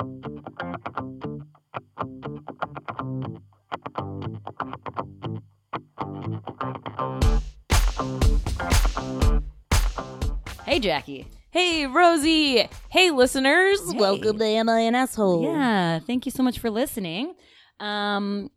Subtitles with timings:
[0.00, 0.06] Hey,
[10.80, 11.26] Jackie.
[11.50, 12.66] Hey, Rosie.
[12.88, 13.78] Hey, listeners.
[13.94, 15.42] Welcome to Am I an Asshole?
[15.42, 17.34] Yeah, thank you so much for listening.
[17.78, 18.50] Um,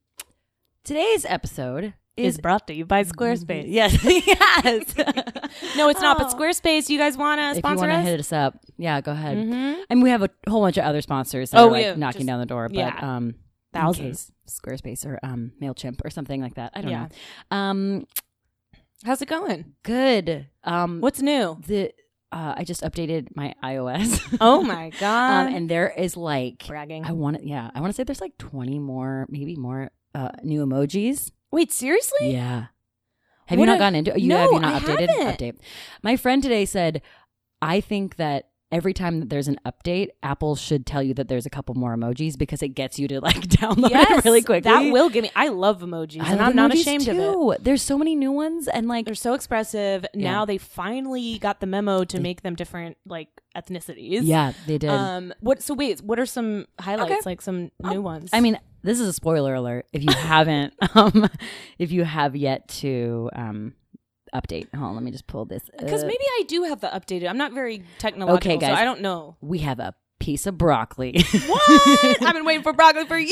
[0.86, 3.66] today's episode Is is brought to you by Squarespace.
[3.68, 4.94] yes, yes.
[5.78, 6.36] No, it's not, but Oh.
[6.38, 8.06] Squarespace, you guys want to if you sponsor want to us?
[8.06, 9.38] hit us up, yeah, go ahead.
[9.38, 9.78] Mhm.
[9.90, 11.96] I mean, we have a whole bunch of other sponsors that Oh, are like yeah,
[11.96, 13.00] knocking just- down the door, but yeah.
[13.02, 13.36] um, in
[13.74, 14.32] Thousands.
[14.46, 16.72] case, Squarespace or um, Mailchimp or something like that.
[16.76, 17.08] I don't Yeah.
[17.52, 17.58] know.
[17.58, 18.06] Um,
[19.06, 19.74] How's it going?
[19.84, 20.48] good.
[20.64, 21.58] Um, What's new?
[21.68, 21.92] the?
[22.32, 24.38] Uh, I just updated my iOS.
[24.42, 25.48] Oh my God.
[25.48, 27.06] um, and there is like bragging.
[27.06, 30.30] I want to, yeah, I want to say there's like 20 more, maybe more uh,
[30.44, 31.32] new emojis.
[31.54, 32.32] Wait, seriously?
[32.34, 32.66] Yeah.
[33.46, 35.10] Have What you not gotten into you No, have you not I updated?
[35.10, 35.40] haven't.
[35.40, 35.60] Update.
[36.02, 37.04] My friend today said,
[37.62, 41.46] I think that every time that there's an update, Apple should tell you that there's
[41.46, 44.70] a couple more emojis because it gets you to like download Yes, it really quickly.
[44.72, 45.32] That will give me.
[45.36, 47.64] I love emojis, I and love I'm not emojis ashamed of it.
[47.64, 50.06] There's so many new ones and like They're so expressive.
[50.14, 50.32] Yeah.
[50.32, 54.22] Now they finally got the memo to make them different, like ethnicities.
[54.24, 54.90] yeah, they did.
[54.90, 55.34] Um.
[55.40, 55.62] What?
[55.62, 56.02] So wait.
[56.02, 57.12] What are some highlights?
[57.12, 57.20] Okay.
[57.26, 58.32] Like some new ones?
[58.34, 59.86] I mean, this is a spoiler alert.
[59.94, 61.30] If you haven't, um,
[61.78, 63.74] if you have yet to um,
[64.34, 65.64] update, hold on, let me just pull this.
[65.80, 66.08] because up.
[66.08, 67.30] maybe I do have the updated.
[67.30, 68.76] I'm not very technological, Okay, guys.
[68.76, 69.38] so I don't know.
[69.42, 71.24] we have a piece of broccoli.
[71.48, 72.22] What?
[72.24, 73.32] I've been waiting for broccoli for years.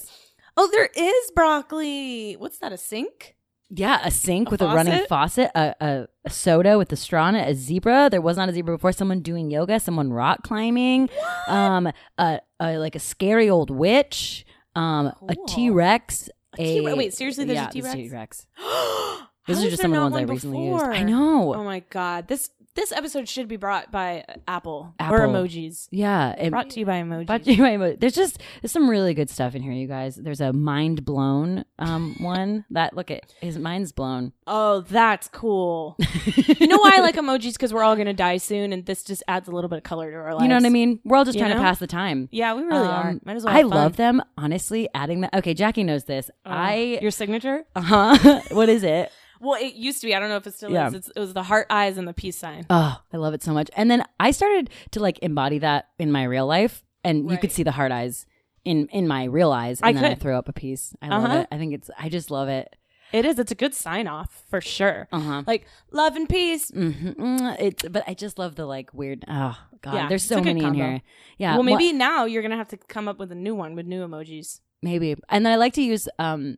[0.00, 0.18] Yes.
[0.56, 2.34] Oh, there is broccoli.
[2.34, 2.72] What's that?
[2.72, 3.36] A sink?
[3.74, 5.50] Yeah, a sink A with a running faucet?
[5.54, 8.08] a, a, a soda with a straw in it, a zebra.
[8.10, 8.92] There was not a zebra before.
[8.92, 11.08] Someone doing yoga, someone rock climbing,
[11.48, 15.46] um, a, a like a scary old witch, um, a Cool.
[15.46, 16.28] T Rex.
[16.54, 17.94] T-Rex- wait, seriously, there's a yeah, T-Rex?
[17.94, 18.46] T-Rex.
[18.58, 20.84] How Those is are just some of the ones I recently used.
[20.84, 21.54] I know.
[21.54, 22.28] Oh my god.
[22.28, 25.14] This this episode should be brought by Apple, Apple.
[25.14, 25.88] or emojis.
[25.90, 27.26] Yeah, it, Brought to you by emojis.
[27.26, 30.16] But you might- there's just there's some really good stuff in here, you guys.
[30.16, 34.32] There's a mind blown um one that look at his mind's blown.
[34.46, 35.96] oh, that's cool.
[36.58, 37.52] you know why I like emojis?
[37.52, 40.10] Because we're all gonna die soon, and this just adds a little bit of color
[40.10, 40.42] to our lives.
[40.44, 40.98] You know what I mean?
[41.04, 41.58] We're all just You trying know?
[41.58, 42.30] to pass the time.
[42.32, 43.10] Yeah, we really are.
[43.10, 43.54] Um, Might as well.
[43.54, 43.70] I fun.
[43.70, 44.22] love them.
[44.38, 45.34] Honestly, adding that.
[45.34, 46.30] Okay, Jackie knows this.
[46.46, 47.64] Oh, I your signature.
[47.76, 48.40] uh huh.
[48.52, 49.12] what is it?
[49.42, 50.14] Well, it used to be.
[50.14, 50.86] I don't know if it still Yeah.
[50.88, 50.94] is.
[50.94, 52.64] It's, it was the heart eyes and the peace sign.
[52.70, 53.68] Oh, I love it so much.
[53.76, 57.50] And then I started to like embody that in my real life, and you could
[57.52, 58.24] see the heart eyes
[58.64, 60.22] in in my real eyes, and I then I could.
[60.22, 60.94] throw up a peace.
[61.02, 61.38] I love Uh-huh.
[61.40, 61.48] it.
[61.50, 61.90] I think it's.
[61.98, 62.76] I just love it.
[63.12, 63.38] It is.
[63.38, 65.08] It's a good sign off for sure.
[65.12, 65.42] Uh huh.
[65.46, 66.70] Like love and peace.
[66.70, 67.46] Mm-hmm.
[67.58, 67.82] It's.
[67.88, 69.24] But I just love the like weird.
[69.28, 71.02] Oh God, Yeah, there's so many in here.
[71.36, 71.54] Yeah.
[71.54, 74.06] well, maybe now you're gonna have to come up with a new one with new
[74.06, 74.60] emojis.
[74.82, 75.14] maybe.
[75.28, 76.56] And then I like to use um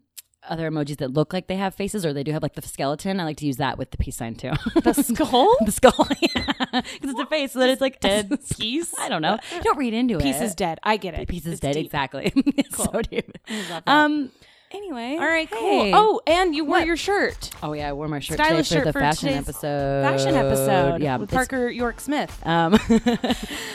[0.49, 3.21] other emojis that look like they have faces, or they do have like the skeleton.
[3.21, 4.53] I like to use that with the peace sign too.
[4.83, 5.57] The skull.
[5.65, 8.95] the skull, because it's a face, so that it's like Dead peace.
[8.99, 9.39] I don't know.
[9.63, 10.23] Don't read into it.
[10.23, 10.79] Peace is dead.
[10.83, 11.29] I get it.
[11.29, 11.75] Peace is It's dead.
[11.75, 11.87] deep.
[11.87, 12.31] Exactly.
[12.73, 12.87] Cool.
[12.93, 13.31] so deep.
[13.49, 13.89] I love that.
[13.89, 14.31] Um.
[14.73, 15.17] Anyway.
[15.21, 15.57] All right, hey.
[15.57, 15.93] cool.
[15.95, 16.87] Oh, and you wore What?
[16.87, 17.51] your shirt.
[17.63, 20.03] Oh yeah, I wore my shirt Stylish today for the for fashion episode.
[20.03, 21.01] Fashion episode.
[21.01, 21.17] Yeah.
[21.19, 22.37] with Parker York Smith.
[22.45, 22.77] Um.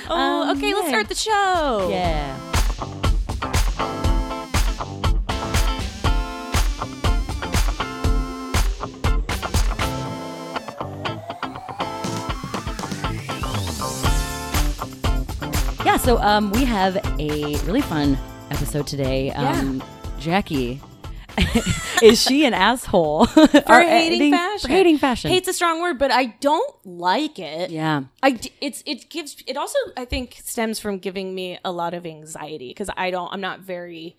[0.09, 0.74] Oh, um, okay.
[0.74, 0.90] Let's yeah.
[0.90, 1.90] start the show.
[1.90, 3.08] Yeah.
[15.89, 18.16] Yeah, so um, we have a really fun
[18.51, 19.31] episode today.
[19.31, 19.83] Um,
[20.19, 20.79] Jackie,
[22.03, 24.67] is she an asshole for For hating fashion.
[24.67, 25.31] For hating fashion.
[25.31, 27.72] Hate's a strong word, but I don't like it.
[27.72, 28.03] yeah.
[28.22, 32.06] I it's it gives it also I think stems from giving me a lot of
[32.06, 34.16] anxiety because I don't I'm not very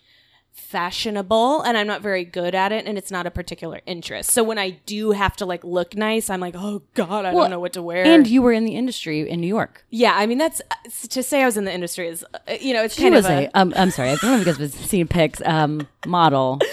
[0.60, 4.30] fashionable and I'm not very good at it and it's not a particular interest.
[4.30, 7.44] So when I do have to like look nice, I'm like, "Oh god, I Well,
[7.44, 9.84] don't know what to wear." And you were in the industry in New York.
[9.90, 10.62] yeah, I mean that's
[11.08, 13.24] to say I was in the industry is uh, you know, it's She kind was
[13.24, 15.40] of a, a, um, I'm sorry, I don't know if you guys have seen pics,
[15.44, 16.60] um, model.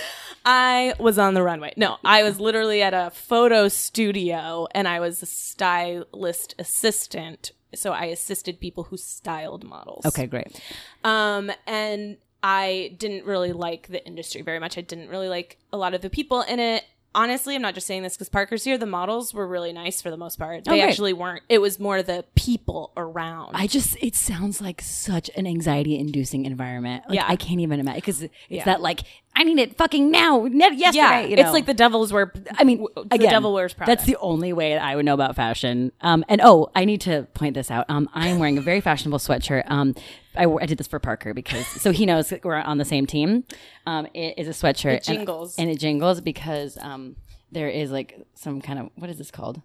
[0.50, 1.74] I was on the runway.
[1.76, 7.52] No, I was literally at a photo studio and I was a stylist assistant.
[7.76, 10.06] So I assisted people who styled models.
[10.06, 10.58] Okay, great.
[11.04, 14.78] Um, and I didn't really like the industry very much.
[14.78, 16.84] I didn't really like a lot of the people in it.
[17.16, 18.78] Honestly, I'm not just saying this because Parker's here.
[18.78, 20.66] The models were really nice for the most part.
[20.66, 20.84] They oh, great.
[20.84, 21.42] actually weren't.
[21.50, 23.56] It was more the people around.
[23.56, 27.06] I just, it sounds like such an anxiety inducing environment.
[27.10, 27.26] Like, Yeah.
[27.28, 28.66] I can't even imagine because it's Yeah.
[28.66, 29.02] that like,
[29.38, 30.94] I need it fucking now, ne- yesterday.
[30.94, 31.44] yeah, you know?
[31.44, 32.34] it's like the devil's wear.
[32.54, 33.92] I mean, the again, devil wears Prada.
[33.92, 35.92] That's the only way that I would know about fashion.
[36.02, 37.86] Um, and oh, I need to point this out.
[37.88, 39.70] Um, I am wearing a very fashionable sweatshirt.
[39.70, 39.94] Um,
[40.36, 43.44] I, I did this for Parker because so he knows we're on the same team.
[43.86, 44.96] Um, it is a sweatshirt.
[44.96, 45.56] It and- jingles.
[45.60, 47.16] and, it jingles because um,
[47.52, 49.62] there is like some kind of what is this called?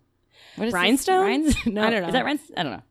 [0.56, 0.80] What is this?
[0.80, 1.22] Rhinestone?
[1.22, 1.56] Rhines?
[1.66, 2.08] No, I don't know.
[2.08, 2.58] Is that rhinestones?
[2.58, 2.82] I don't know.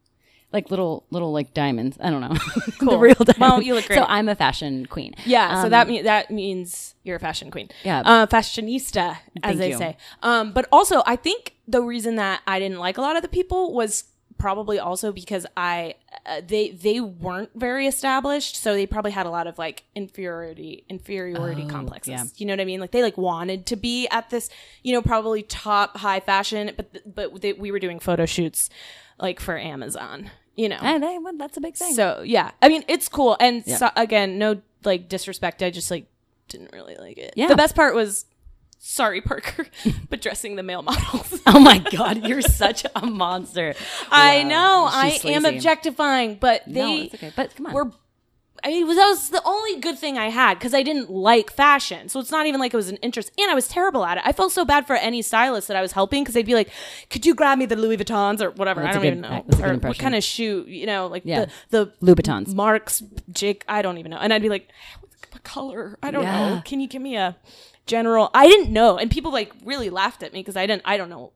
[0.53, 1.97] Like little little like diamonds.
[2.01, 2.35] I don't know.
[2.91, 3.39] the real diamonds.
[3.39, 3.97] Well, you look great.
[3.97, 5.13] So I'm a fashion queen.
[5.25, 7.69] Yeah, so Um, that mean that means you're a fashion queen.
[7.83, 8.01] Yeah.
[8.01, 9.77] uh, fashionista, as they you.
[9.77, 9.97] say.
[10.21, 13.29] Um, but also, I think the reason that I didn't like a lot of the
[13.29, 14.05] people was
[14.37, 15.95] probably also because I
[16.25, 20.83] uh, they they weren't very established, so they probably had a lot of like inferiority
[20.89, 22.13] inferiority complexes.
[22.13, 22.23] Oh, yeah.
[22.37, 22.79] You know what I mean?
[22.79, 24.49] Like they like wanted to be at this,
[24.83, 28.69] you know, probably top high fashion, but but they, we were doing photo shoots
[29.19, 30.31] like for Amazon.
[30.55, 31.93] You know, And they, well, that's a big thing.
[31.93, 33.37] so yeah, I mean it's cool.
[33.39, 33.77] And Yeah.
[33.77, 35.63] so, again, no like disrespect.
[35.63, 36.05] I just like
[36.49, 37.33] didn't really like it.
[37.37, 37.47] Yeah.
[37.47, 38.25] The best part was,
[38.79, 39.67] sorry Parker,
[40.09, 41.39] but dressing the male models.
[41.47, 43.75] oh my god, you're such a monster.
[44.11, 44.49] I Wow.
[44.49, 47.31] know I She's am objectifying, but No, they it's okay.
[47.35, 47.73] But come on.
[47.73, 47.91] were.
[48.63, 51.09] I mean, it was, that was the only good thing I had because I didn't
[51.09, 52.09] like fashion.
[52.09, 53.31] So it's not even like it was an interest.
[53.37, 54.23] And I was terrible at it.
[54.25, 56.69] I felt so bad for any stylist that I was helping because they'd be like,
[57.09, 58.81] could you grab me the Louis Vuittons or whatever?
[58.81, 59.43] That's I don't good- even know.
[59.47, 61.45] that's a good Or what kind of shoe, you know, like Yeah.
[61.69, 64.17] the, the Vuittons, Marks, Jake, I don't even know.
[64.19, 64.69] And I'd be like,
[65.31, 65.97] what color?
[66.03, 66.49] I don't Yeah.
[66.55, 66.61] know.
[66.63, 67.37] Can you give me a
[67.87, 68.29] general?
[68.33, 68.97] I didn't know.
[68.97, 71.31] And people like really laughed at me because I didn't, I don't know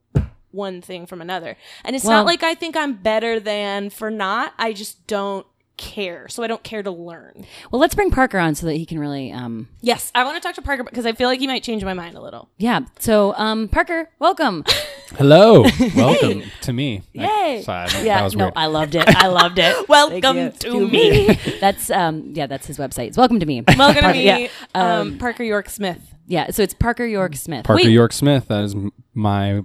[0.52, 1.58] one thing from another.
[1.84, 4.54] And it's Well- not like I think I'm better than for not.
[4.60, 5.46] I just don't
[5.78, 6.28] care.
[6.30, 7.46] So I don't care to learn.
[7.72, 10.42] well, let's bring Parker on so that he can really um Yes, I want to
[10.42, 12.50] talk to Parker because I feel like he might change my mind a little.
[12.58, 12.82] yeah.
[13.00, 14.64] So um Parker, welcome.
[15.18, 17.04] Hello, welcome to me.
[17.14, 17.62] Yay.
[17.64, 18.54] Sorry, yeah, that was no, weird.
[18.56, 19.04] I loved it.
[19.16, 19.88] I loved it.
[19.88, 20.88] Welcome Thank to you.
[20.88, 21.34] me.
[21.60, 23.08] that's um yeah, that's his website.
[23.08, 23.62] It's welcome to me.
[23.78, 24.48] Welcome to me, Yeah.
[24.74, 26.02] um, Parker York Smith.
[26.28, 27.66] yeah, so it's Parker York Smith.
[27.66, 27.92] Parker Wait.
[27.92, 28.48] York Smith.
[28.48, 28.76] That is
[29.14, 29.62] my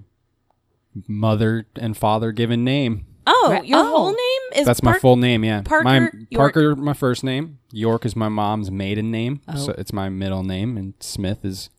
[1.07, 3.07] mother and father given name.
[3.27, 3.65] Oh, Right.
[3.65, 3.85] your Oh.
[3.85, 5.45] whole name is That's my full name.
[5.45, 5.99] Yeah, Parker my
[6.31, 6.55] York.
[6.55, 7.59] Parker, my first name.
[7.73, 9.57] York is my mom's maiden name, Oh.
[9.57, 11.71] so it's my middle name, and Smith is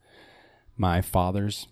[0.78, 1.68] my father's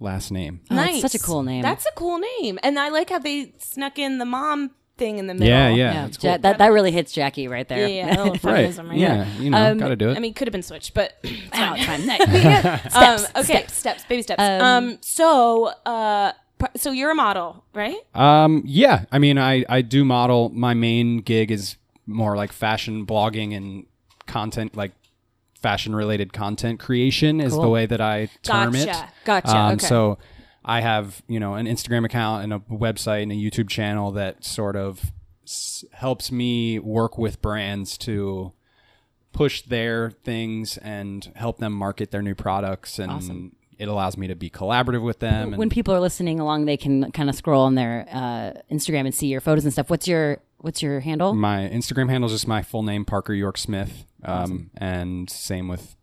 [0.00, 0.60] last name.
[0.70, 1.62] Oh, it's such a cool name.
[1.62, 5.26] That's a cool name, and I like how they snuck in the mom thing in
[5.26, 5.48] the middle.
[5.48, 6.30] Yeah, yeah, yeah, that's cool.
[6.30, 7.86] Ja- that that really hits Jackie right there.
[7.88, 8.76] yeah, a little right.
[8.78, 10.16] right Yeah, you know, Um, gotta do it.
[10.16, 11.12] I mean, could have been switched, but
[11.54, 12.00] Ow, it's fine.
[12.90, 12.96] steps.
[12.96, 13.74] Um, okay, steps.
[13.76, 14.04] steps.
[14.08, 14.42] baby steps.
[14.42, 16.34] Um, Um, so, uh, par-
[16.76, 17.98] so you're a model, right?
[18.14, 19.04] Um, yeah.
[19.12, 20.48] I mean, I I do model.
[20.50, 21.76] My main gig is
[22.06, 23.86] more like fashion blogging and
[24.26, 24.92] content, like
[25.60, 28.86] fashion related content creation is the way that I term it.
[28.86, 29.12] Gotcha.
[29.24, 29.56] Gotcha.
[29.56, 29.86] Um, okay.
[29.86, 30.18] So
[30.64, 34.44] I have you know an Instagram account and a website and a YouTube channel that
[34.44, 35.12] sort of
[35.44, 38.52] s- helps me work with brands to
[39.32, 43.10] push their things and help them market their new products and
[43.78, 46.76] it allows me to be collaborative with them and when people are listening along, they
[46.76, 49.90] can kind of scroll on their uh, Instagram and see your photos and stuff.
[49.90, 51.34] What's your What's your handle?
[51.34, 54.04] My Instagram handle is just my full name, Parker York Smith.
[54.24, 55.94] Um, and same with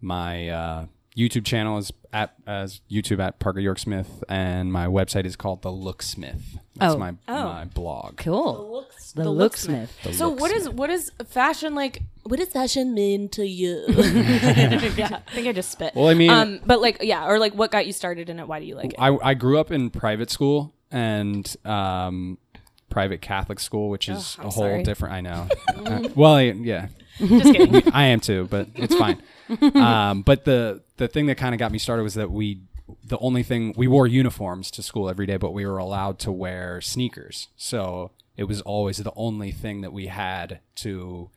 [0.00, 0.86] my uh,
[1.16, 5.62] YouTube channel is at as YouTube at Parker York Smith, and my website is called
[5.62, 6.58] The Look Smith.
[6.76, 6.98] That's Oh.
[6.98, 7.44] my Oh.
[7.44, 8.16] my blog.
[8.18, 8.70] Cool.
[8.72, 9.88] looks, The Looksmith.
[10.14, 12.02] So what is what is fashion like?
[12.24, 13.84] What does fashion mean to you?
[13.88, 15.94] yeah, I think I just spit.
[15.94, 18.46] Well, I mean- um, but like, yeah, or like, what got you started in it?
[18.48, 18.96] Why do you like it?
[18.98, 22.38] I I grew up in private school and um,
[22.88, 24.82] private Catholic school, which is I'm a whole sorry.
[24.82, 25.14] different.
[25.14, 25.48] I know.
[25.86, 26.88] Uh, well, I, yeah,
[27.18, 27.92] Just kidding.
[27.92, 29.22] I am too, but it's fine.
[29.76, 32.62] um, but the the thing that kind of got me started was that we
[33.04, 36.32] the only thing we wore uniforms to school every day, but we were allowed to
[36.32, 37.48] wear sneakers.
[37.56, 41.30] So it was always the only thing that we had to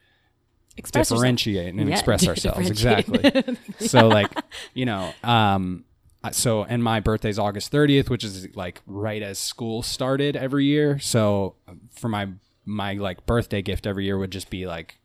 [0.78, 3.44] Express differentiate and Yeah, express ourselves exactly.
[3.80, 4.32] so like
[4.74, 5.86] you know, um,
[6.32, 11.00] so and my birthday's August 30th, which is like right as school started every year.
[11.00, 11.56] So
[11.92, 12.30] for my
[12.66, 15.00] my like birthday gift every year would just be like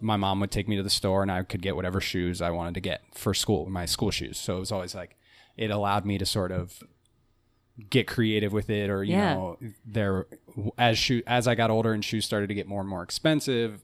[0.00, 2.50] my mom would take me to the store and I could get whatever shoes I
[2.50, 4.38] wanted to get for school, my school shoes.
[4.38, 5.16] So it was always like
[5.56, 6.82] it allowed me to sort of
[7.90, 9.34] get creative with it or you Yeah.
[9.34, 10.26] know there
[10.78, 13.82] as shoe as I got older and shoes started to get more and more expensive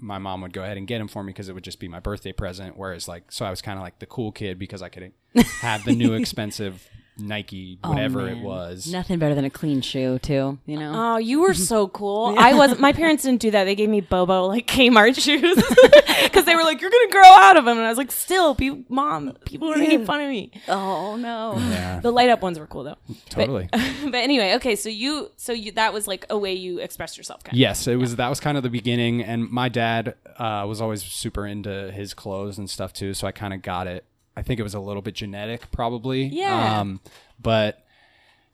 [0.00, 1.88] my mom would go ahead and get them for me because it would just be
[1.88, 2.76] my birthday present.
[2.76, 5.12] Whereas like so I was kind of like the cool kid because I could
[5.60, 6.88] have the new expensive
[7.18, 10.58] Nike Oh, whatever it was Nothing better than a clean shoe, too.
[10.66, 10.92] You know.
[10.94, 12.34] Oh, you were so cool.
[12.38, 12.78] I was.
[12.78, 13.64] My parents didn't do that.
[13.64, 15.56] They gave me Bobo like Kmart shoes
[16.24, 18.54] because they were like, "You're gonna grow out of them," and I was like, "Still,
[18.54, 21.54] pe- mom, people are making fun of me." oh no.
[21.56, 22.96] yeah The light up ones were cool though.
[23.28, 23.68] totally
[24.04, 27.44] But anyway, okay, so you, so you, that was like a way you expressed yourself,
[27.44, 27.58] kind of.
[27.58, 28.16] Yes, it was.
[28.16, 32.14] That was kind of the beginning, and my dad uh, was always super into his
[32.14, 33.14] clothes and stuff too.
[33.14, 34.04] So I kind of got it.
[34.40, 36.22] I think it was a little bit genetic, probably.
[36.24, 36.80] Yeah.
[36.80, 37.00] Um,
[37.38, 37.84] but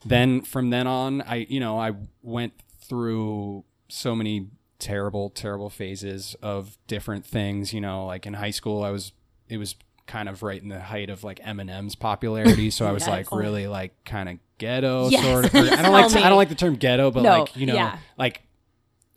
[0.05, 4.49] then from then on, I you know I went through so many
[4.81, 7.73] terrible, terrible phases of different things.
[7.73, 9.12] You know, like in high school, I was
[9.49, 9.76] it was
[10.09, 13.69] kind of right in the height of like Eminem's popularity, so I was like really
[13.69, 15.23] like kind of ghetto Yes.
[15.25, 15.55] sort of.
[15.55, 17.99] I don't like I don't like the term ghetto, but No, like you know yeah.
[18.19, 18.43] like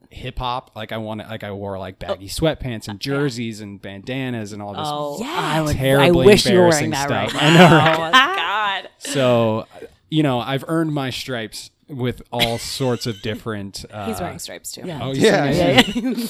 [0.10, 0.72] hip hop.
[0.76, 4.74] Like I wanted, like I wore like baggy sweatpants and jerseys and bandanas and all
[4.74, 5.28] this Oh, Yeah.
[5.38, 5.76] I would.
[5.76, 7.42] I terribly wish you were wearing embarrassing that stuff.
[7.42, 7.98] right I now.
[7.98, 8.90] know, Oh God.
[8.98, 9.68] So,
[10.10, 13.84] you know, I've earned my stripes with all sorts of different.
[13.92, 14.82] Uh, He's wearing stripes too.
[14.86, 15.00] Yeah.
[15.02, 15.82] Oh yeah, Yeah,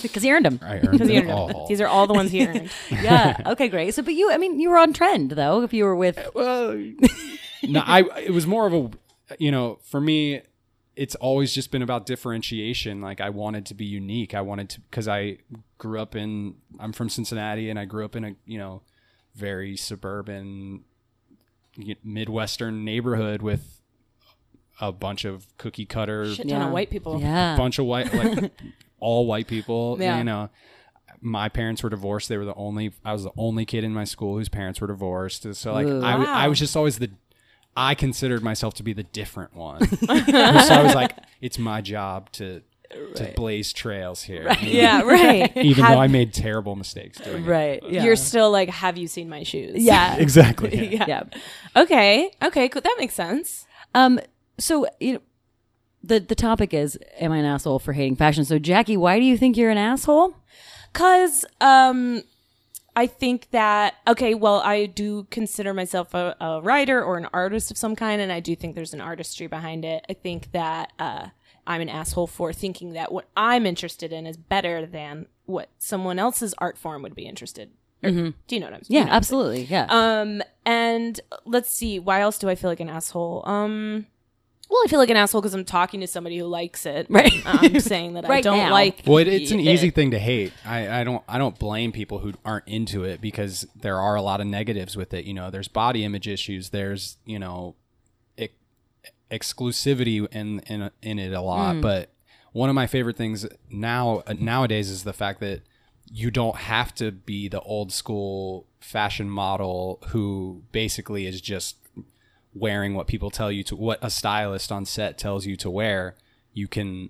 [0.02, 0.60] because he earned them.
[0.64, 1.48] I earned He them earned all.
[1.48, 1.58] them.
[1.68, 2.70] These are all the ones he earned.
[2.90, 3.36] yeah.
[3.46, 3.68] Okay.
[3.68, 3.94] Great.
[3.94, 5.62] So, but you, I mean, you were on trend though.
[5.64, 6.72] If you were with, well,
[7.64, 8.04] no, I.
[8.20, 8.90] It was more of a,
[9.38, 10.42] you know, for me,
[11.00, 13.00] it's always just been about differentiation.
[13.00, 14.34] Like I wanted to be unique.
[14.36, 15.38] I wanted to because I
[15.78, 16.56] grew up in.
[16.78, 18.82] I'm from Cincinnati, and I grew up in a you know,
[19.34, 20.84] very suburban,
[22.04, 23.82] midwestern neighborhood with
[24.82, 27.20] a bunch of cookie cutter, Shit ton of white people.
[27.22, 27.56] Yeah.
[27.58, 28.52] bunch of white, like
[29.00, 29.98] all white people.
[30.00, 30.18] Yeah.
[30.18, 30.50] You know,
[31.22, 32.30] my parents were divorced.
[32.30, 32.92] They were the only.
[33.06, 35.54] I was the only kid in my school whose parents were divorced.
[35.56, 36.04] So like, Ooh.
[36.04, 36.50] I, w- I Wow.
[36.50, 37.10] was just always the.
[37.80, 39.88] I considered myself to be the different one.
[39.88, 42.62] so I was like, it's my job to
[43.16, 44.42] to blaze trails here.
[44.62, 45.56] you know, Yeah, right.
[45.58, 47.48] Even Have- though I made terrible mistakes doing it.
[47.48, 47.84] right.
[47.88, 48.04] Yeah.
[48.04, 49.76] You're still like, have you seen my shoes?
[49.84, 50.16] yeah.
[50.26, 50.96] Exactly.
[50.96, 51.06] yeah.
[51.08, 51.24] yeah.
[51.76, 52.32] Okay.
[52.44, 52.68] Okay.
[52.68, 52.82] Cool.
[52.82, 53.66] That makes sense.
[53.96, 54.20] Um.
[54.58, 55.22] So you know,
[56.04, 58.44] the the topic is, am I an asshole for hating fashion?
[58.44, 60.36] So Jackie, why do you think you're an asshole?
[60.94, 62.24] Cause um
[62.96, 67.72] I think that okay, well, I do consider myself a, a writer or an artist
[67.72, 70.06] of some kind, and I do think there's an artistry behind it.
[70.10, 71.28] I think that uh,
[71.68, 76.20] I'm an asshole for thinking that what I'm interested in is better than what someone
[76.20, 77.72] else's art form would be interested.
[78.04, 79.08] or- Do you know what I'm saying?
[79.08, 79.14] Yeah.
[79.14, 79.64] Absolutely.
[79.64, 79.88] Yeah.
[79.90, 83.44] Um, and let's see, why else do I feel like an asshole?
[83.48, 84.06] Um,
[84.70, 87.08] well, I feel like an asshole because I'm talking to somebody who likes it.
[87.20, 87.34] Right.
[87.46, 88.72] I'm saying that I Right don't now.
[88.72, 89.02] like.
[89.06, 89.68] Well, it, it's an it.
[89.68, 90.54] easy thing to hate.
[90.64, 94.22] I, I don't I don't blame people who aren't into it because there are a
[94.22, 95.26] lot of negatives with it.
[95.26, 96.70] You know, there's body image issues.
[96.70, 97.76] There's you know,
[98.38, 98.54] ex-
[99.32, 101.76] exclusivity in in in it a lot.
[101.76, 101.82] Hmm.
[101.82, 102.12] But
[102.52, 105.62] one of my favorite things now uh, nowadays is the fact that
[106.12, 111.76] you don't have to be the old school fashion model who basically is just
[112.54, 116.16] wearing what people tell you to what a stylist on set tells you to wear.
[116.54, 117.10] You can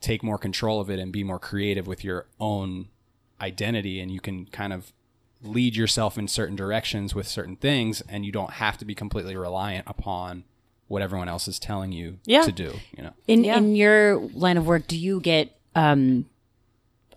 [0.00, 2.88] take more control of it and be more creative with your own
[3.40, 4.92] identity and you can kind of
[5.42, 9.36] lead yourself in certain directions with certain things and you don't have to be completely
[9.36, 10.44] reliant upon
[10.88, 12.42] what everyone else is telling you Yeah.
[12.42, 13.56] to do you know in yeah.
[13.58, 16.26] in your line of work, do you get um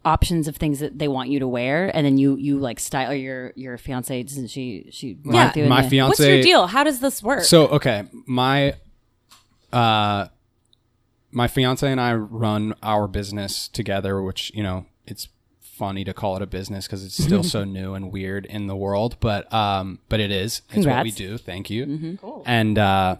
[0.05, 3.13] options of things that they want you to wear, and then you you like style
[3.13, 4.23] your your fiance?
[4.23, 5.67] Doesn't she she run Yeah.
[5.67, 6.67] my the- fiance What's your deal?
[6.67, 7.43] How does this work?
[7.43, 8.75] So okay, my
[9.71, 10.27] uh
[11.31, 15.27] my fiance and I run our business together, which, you know, it's
[15.61, 18.75] funny to call it a business because it's still so new and weird in the
[18.75, 20.61] world, but um but it is.
[20.71, 21.37] It's what we do.
[21.37, 22.17] Thank you.
[22.21, 22.43] Cool.
[22.45, 23.17] And uh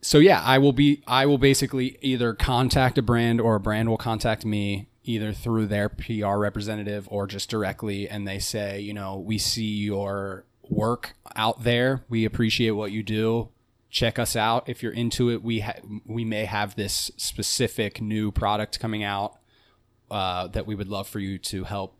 [0.00, 3.88] so yeah, I will be I will basically either contact a brand or a brand
[3.88, 8.94] will contact me either through their PR representative or just directly and they say, you
[8.94, 12.02] know, we see your work out there.
[12.08, 13.50] We appreciate what you do.
[13.90, 15.42] Check us out if you're into it.
[15.42, 19.38] We ha- we may have this specific new product coming out
[20.10, 21.94] uh, that we would love for you to help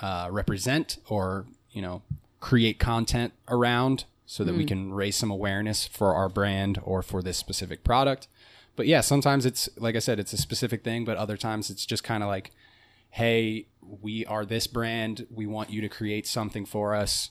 [0.00, 2.02] uh, represent or you know
[2.40, 7.22] create content around so that we can raise some awareness for our brand or for
[7.22, 8.28] this specific product
[8.76, 11.86] but yeah sometimes it's like i said it's a specific thing but other times it's
[11.86, 12.50] just kind of like
[13.10, 13.66] hey
[14.00, 17.30] we are this brand we want you to create something for us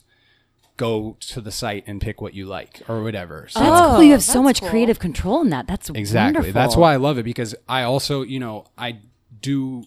[0.77, 4.03] go to the site and pick what you like or whatever so That's oh, cool.
[4.03, 4.69] You have so much cool.
[4.69, 5.67] creative control in that.
[5.67, 6.39] That's Exactly.
[6.39, 6.53] Wonderful.
[6.53, 9.00] That's why I love it because I also, you know, I
[9.41, 9.83] do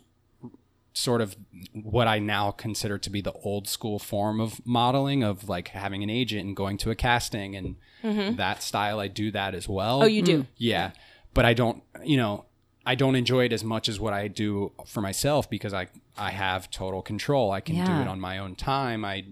[0.92, 1.37] sort of
[1.73, 6.04] what I now consider to be the old school form of modeling of like having
[6.04, 8.37] an agent and going to a casting and mm-hmm.
[8.37, 9.00] that style.
[9.00, 10.02] I do that as well.
[10.02, 10.46] oh, you do.
[10.56, 10.92] Yeah.
[11.35, 12.47] But I don't, you know,
[12.87, 16.31] I don't enjoy it as much as what I do for myself because I I
[16.31, 17.50] have total control.
[17.50, 19.05] I can do it on my own time.
[19.05, 19.26] I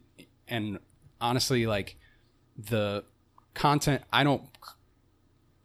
[0.48, 0.78] and
[1.20, 1.96] honestly like
[2.56, 3.04] the
[3.54, 4.42] content I don't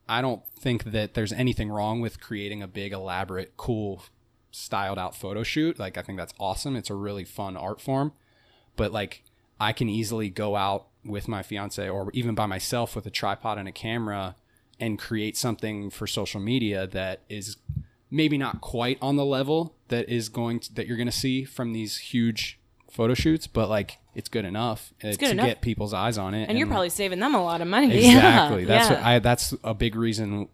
[0.08, 4.03] I don't think that there's anything wrong with creating a big elaborate cool
[4.51, 5.79] styled out photo shoot.
[5.79, 6.75] Like I think that's awesome.
[6.75, 8.13] It's a really fun art form.
[8.75, 9.24] But like
[9.60, 13.58] I can easily go out with my fiance or even by myself with a tripod
[13.58, 14.36] and a camera
[14.79, 17.57] and create something for social media that is
[18.12, 21.43] maybe not quite on the level that is going to, that you're going to see
[21.43, 22.60] from these huge
[22.91, 25.46] photo shoots, but like it's good enough uh, good to enough.
[25.46, 26.48] get people's eyes on it.
[26.50, 27.93] And you're probably saving them a lot of money.
[28.07, 28.96] exactly that's Yeah.
[28.96, 30.48] what I that's a big reason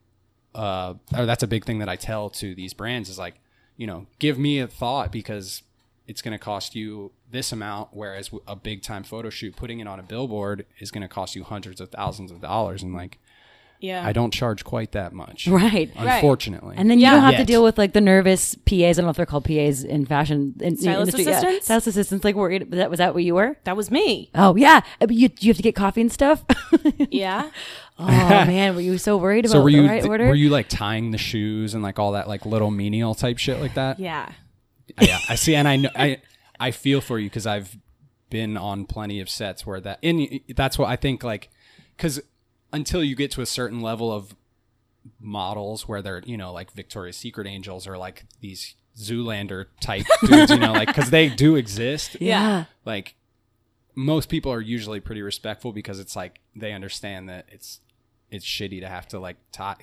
[0.56, 3.36] uh or that's a big thing that I tell to these brands is like
[3.78, 5.64] you know give me a thought because
[6.08, 9.88] it's going to cost you this amount whereas a big time photo shoot putting it
[9.88, 13.18] on a billboard is going to cost you hundreds of thousands of dollars and like
[13.84, 14.08] Yeah.
[14.08, 15.46] I don't charge quite that much.
[15.48, 15.92] Right.
[15.98, 16.76] Unfortunately.
[16.78, 17.12] And then you Yeah.
[17.16, 17.48] don't have to Yet.
[17.48, 18.98] deal with like the nervous PAs.
[18.98, 21.24] I don't know if they're called PAs in fashion in, Stylist industry.
[21.26, 21.32] Yeah.
[21.40, 21.66] assistants?
[21.66, 22.24] Stylist assistants.
[22.24, 22.70] Like worried.
[22.70, 23.58] Was that, was that what you were?
[23.66, 24.30] that was me.
[24.36, 24.80] Oh yeah.
[25.02, 26.46] Uh, but You you have to get coffee and stuff.
[27.12, 27.50] Yeah.
[28.00, 30.28] oh man, were you so worried about so were the you right order?
[30.28, 33.60] were you like tying the shoes and like all that like little menial type shit
[33.60, 34.00] like that?
[34.00, 34.32] Yeah.
[35.02, 36.22] yeah, I see, and I know I
[36.60, 37.78] I feel for you because I've
[38.30, 41.50] been on plenty of sets where that, and that's what I think like,
[41.96, 42.20] because
[42.74, 44.36] until you get to a certain level of
[45.20, 50.52] models where they're you know like Victoria's Secret angels or like these Zoolander type dudes,
[50.52, 52.18] you know, like because they do exist.
[52.20, 52.66] yeah.
[52.86, 53.16] Like
[53.96, 57.80] most people are usually pretty respectful because it's like they understand that it's
[58.32, 59.78] it's shitty to have to like tie.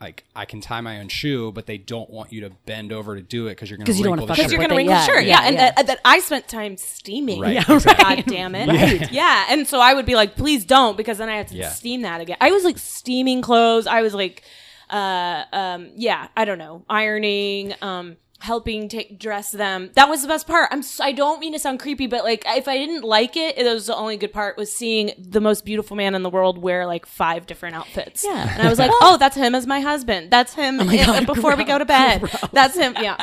[0.00, 3.16] Like I can tie my own shoe, but they don't want you to bend over
[3.16, 4.58] to do it because you're going 'Cause you don't wrinkle wanna the fuck Because you're
[4.58, 5.24] going to they- wrinkle yeah, the shirt.
[5.26, 5.46] yeah, Yeah.
[5.48, 5.70] And yeah.
[5.72, 7.40] That, that I spent time steaming.
[7.40, 8.16] Right, Yeah, exactly.
[8.16, 8.68] God damn it.
[8.68, 9.12] Right.
[9.12, 9.44] Yeah.
[9.50, 11.68] And so I would be like, please don't, because then I have to Yeah.
[11.68, 12.38] steam that again.
[12.40, 13.86] I was like steaming clothes.
[13.86, 14.42] I was like,
[14.88, 19.90] uh, um, yeah, I don't know, ironing, um, helping take dress them.
[19.94, 20.68] That was the best part.
[20.72, 20.80] I'm.
[20.80, 23.64] s- I don't mean to sound creepy, but like, if I didn't like it, it
[23.64, 26.86] was the only good part was seeing the most beautiful man in the world wear
[26.86, 28.24] like five different outfits.
[28.24, 28.52] Yeah.
[28.52, 30.30] And I was like, oh, that's him as my husband.
[30.30, 32.22] That's him eh, God, before we go to bed.
[32.52, 32.94] That's him.
[33.00, 33.22] Yeah.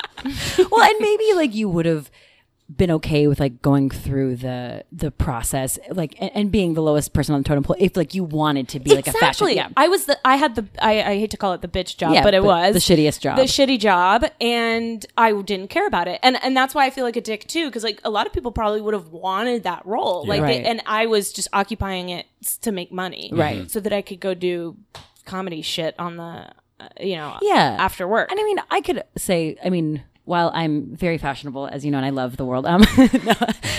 [0.71, 2.09] well, and maybe like you would have
[2.75, 7.13] been okay with like going through the the process, like and, and being the lowest
[7.13, 9.49] person on the totem pole if like you wanted to be like a fashion.
[9.51, 9.69] Yeah.
[9.77, 12.13] I was the I had the I, I hate to call it the bitch job,
[12.13, 13.37] Yeah, but it but was the shittiest job.
[13.37, 17.05] The shitty job, and I didn't care about it, and and that's why I feel
[17.05, 19.85] like a dick too, because like a lot of people probably would have wanted that
[19.85, 20.63] role, like, Right.
[20.63, 22.25] they, and I was just occupying it
[22.63, 23.71] to make money, Right.
[23.71, 24.75] so that I could go do
[25.25, 28.29] comedy shit on the, uh, you know, yeah after work.
[28.31, 31.97] and i mean i could say i mean while i'm very fashionable as you know
[31.97, 33.33] and i love the world um no,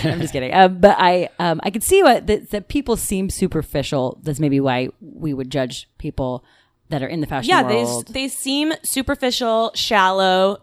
[0.05, 3.29] i'm just kidding um, but i um i could see what that, that people seem
[3.31, 6.43] superficial that's maybe why we would judge people
[6.89, 10.63] that are in the fashion yeah, they world they seem superficial, shallow.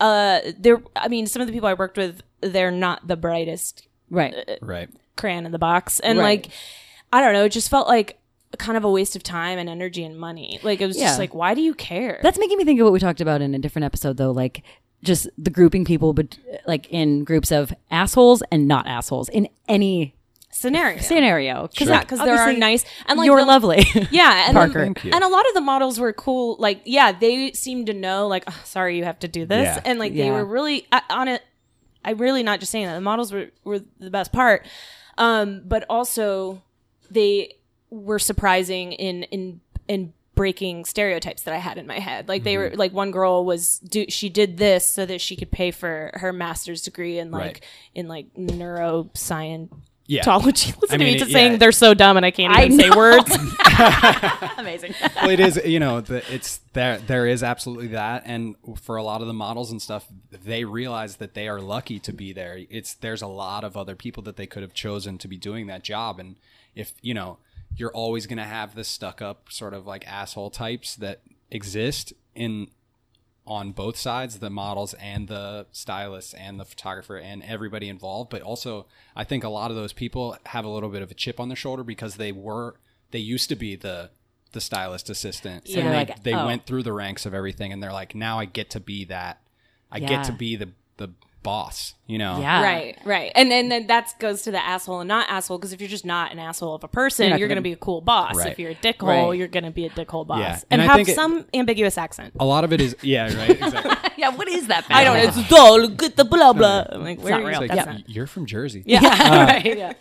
[0.00, 3.86] Uh, they're I mean, some of the people I worked with, they're not the brightest
[4.10, 4.88] right right.
[5.16, 6.44] crayon in the box and Right.
[6.44, 6.52] like
[7.12, 8.18] i don't know it just felt like
[8.56, 11.06] kind of a waste of time and energy and money like it was Yeah.
[11.06, 13.42] just like why do you care That's making me think of what we talked about
[13.42, 14.30] in a different episode, though.
[14.30, 14.62] Like
[15.02, 20.14] just the grouping people, but like in groups of assholes and not assholes in any
[20.50, 21.68] scenario scenario.
[21.68, 23.84] because yeah because there are nice and like you're the- lovely.
[24.10, 24.84] yeah and Parker.
[24.84, 28.26] Thank and a lot of the models were cool like yeah they seemed to know
[28.26, 29.82] like oh, sorry you have to do this Yeah.
[29.84, 31.42] and like they were really I- on it
[32.02, 34.64] I'm really not just saying that the models were, were the best part
[35.18, 36.62] um but also
[37.10, 37.56] they
[37.90, 42.28] were surprising in in in breaking stereotypes that I had in my head.
[42.28, 42.78] Like they were Mm-hmm.
[42.78, 46.32] like one girl was do she did this so that she could pay for her
[46.32, 47.64] master's degree in like Right.
[47.94, 49.70] in like neuroscience.
[50.08, 50.36] Yeah.
[50.36, 51.58] Listen I to mean, me just it- saying yeah.
[51.58, 53.36] they're so dumb and I can't even say words.
[54.58, 54.94] Amazing.
[55.16, 55.60] well, it is.
[55.64, 56.98] You know, the, it's there.
[56.98, 61.16] There is absolutely that, and for a lot of the models and stuff, they realize
[61.16, 62.58] that they are lucky to be there.
[62.70, 65.66] It's there's a lot of other people that they could have chosen to be doing
[65.66, 66.36] that job, and
[66.74, 67.38] if you know,
[67.74, 72.12] you're always going to have the stuck up sort of like asshole types that exist
[72.34, 72.68] in
[73.46, 78.42] on both sides the models and the stylists and the photographer and everybody involved but
[78.42, 81.38] also i think a lot of those people have a little bit of a chip
[81.38, 82.74] on their shoulder because they were
[83.12, 84.10] they used to be the
[84.52, 86.44] the stylist assistant So and they, like, they oh.
[86.46, 89.40] went through the ranks of everything and they're like now i get to be that
[89.92, 90.08] i Yeah.
[90.08, 91.10] get to be the the
[91.50, 92.62] boss you know Yeah.
[92.62, 93.32] right, right.
[93.34, 96.04] And and then that goes to the asshole and not asshole because if you're just
[96.04, 98.34] not an asshole of a person, You're you're, going to be a cool boss.
[98.36, 98.52] Right.
[98.52, 99.38] If you're a dickhole, Right.
[99.38, 100.38] you're going to be a dickhole boss.
[100.40, 100.60] Yeah.
[100.70, 102.34] And, And have think it- some ambiguous accent.
[102.38, 104.30] a lot of it is yeah right exactly yeah.
[104.38, 104.84] What is that?
[104.90, 105.22] I don't know.
[105.28, 105.88] It's dull.
[105.88, 106.84] Get the blah blah.
[106.90, 107.62] I'm like, where not are you- real.
[107.62, 109.76] It's That's like, not- you're from jersey Yeah, right.
[109.82, 109.92] Yeah.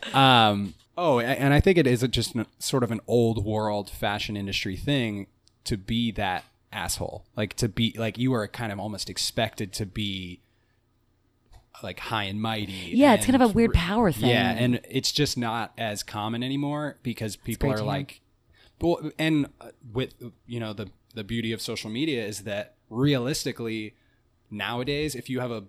[0.50, 3.90] Um, oh, and I think it is a, just an, sort of an old world
[3.90, 5.28] fashion industry thing
[5.66, 7.26] to be that asshole.
[7.36, 10.42] Like to be like you are kind of almost expected to be
[11.84, 12.92] like high and mighty.
[12.94, 14.30] Yeah, it's kind of a weird power thing.
[14.30, 18.22] Yeah, and it's just not as common anymore because people are like,
[18.82, 20.14] well, and uh, with
[20.48, 23.96] you know the the beauty of social media is that realistically
[24.52, 25.64] nowadays if you have a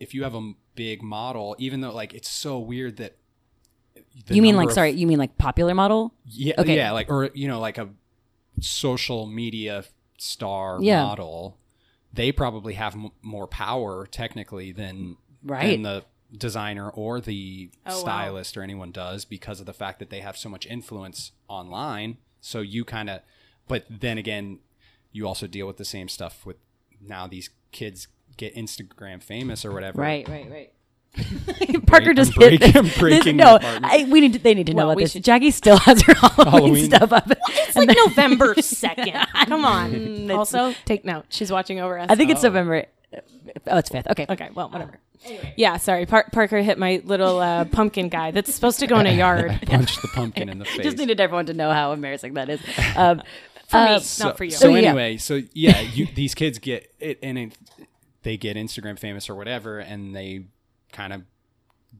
[0.00, 3.16] if you have a big model even though like it's so weird that
[4.28, 4.90] You mean like of- sorry?
[4.92, 6.14] You mean like popular model?
[6.26, 6.76] yeah Okay.
[6.76, 7.90] yeah like or you know like a
[8.60, 9.84] social media
[10.18, 11.02] star Yeah.
[11.02, 11.58] model
[12.14, 15.70] they probably have m- more power technically than Right.
[15.72, 16.04] than the
[16.36, 18.00] designer or the Oh, wow.
[18.00, 22.16] stylist or anyone does because of the fact that they have so much influence online
[22.40, 23.20] so you kind of
[23.68, 24.58] but then again
[25.10, 26.56] you also deal with the same stuff with
[27.06, 30.26] now these kids get instagram famous or whatever Right.
[30.26, 30.50] Right.
[30.50, 30.72] Right.
[31.86, 32.98] Parker I'm just break- hit I'm this.
[32.98, 33.58] breaking no.
[33.60, 35.12] I, we need to, they need to know about this.
[35.12, 36.84] should- Jackie still has her Halloween, Halloween.
[36.86, 37.30] stuff up.
[37.50, 39.26] It's like November 2nd.
[39.46, 40.30] Come on.
[40.30, 41.26] also, take note.
[41.28, 42.06] She's watching over us.
[42.08, 42.86] I think it's November.
[43.14, 43.18] Uh,
[43.66, 44.06] oh, it's fifth.
[44.08, 44.24] Okay.
[44.30, 44.98] Okay, well, whatever.
[45.56, 46.06] Yeah, sorry.
[46.06, 49.58] Par- Parker hit my little uh, pumpkin guy that's supposed to go in a yard.
[49.66, 50.78] Punch the pumpkin in the face.
[50.82, 52.60] Just needed everyone to know how embarrassing that is.
[52.96, 53.22] Um,
[53.68, 54.50] For uh, me, so, not for you.
[54.50, 54.88] So Oh, yeah.
[54.88, 57.58] anyway, so yeah, you, these kids get it, and it,
[58.22, 60.44] they get Instagram famous or whatever, and they
[60.92, 61.22] kind of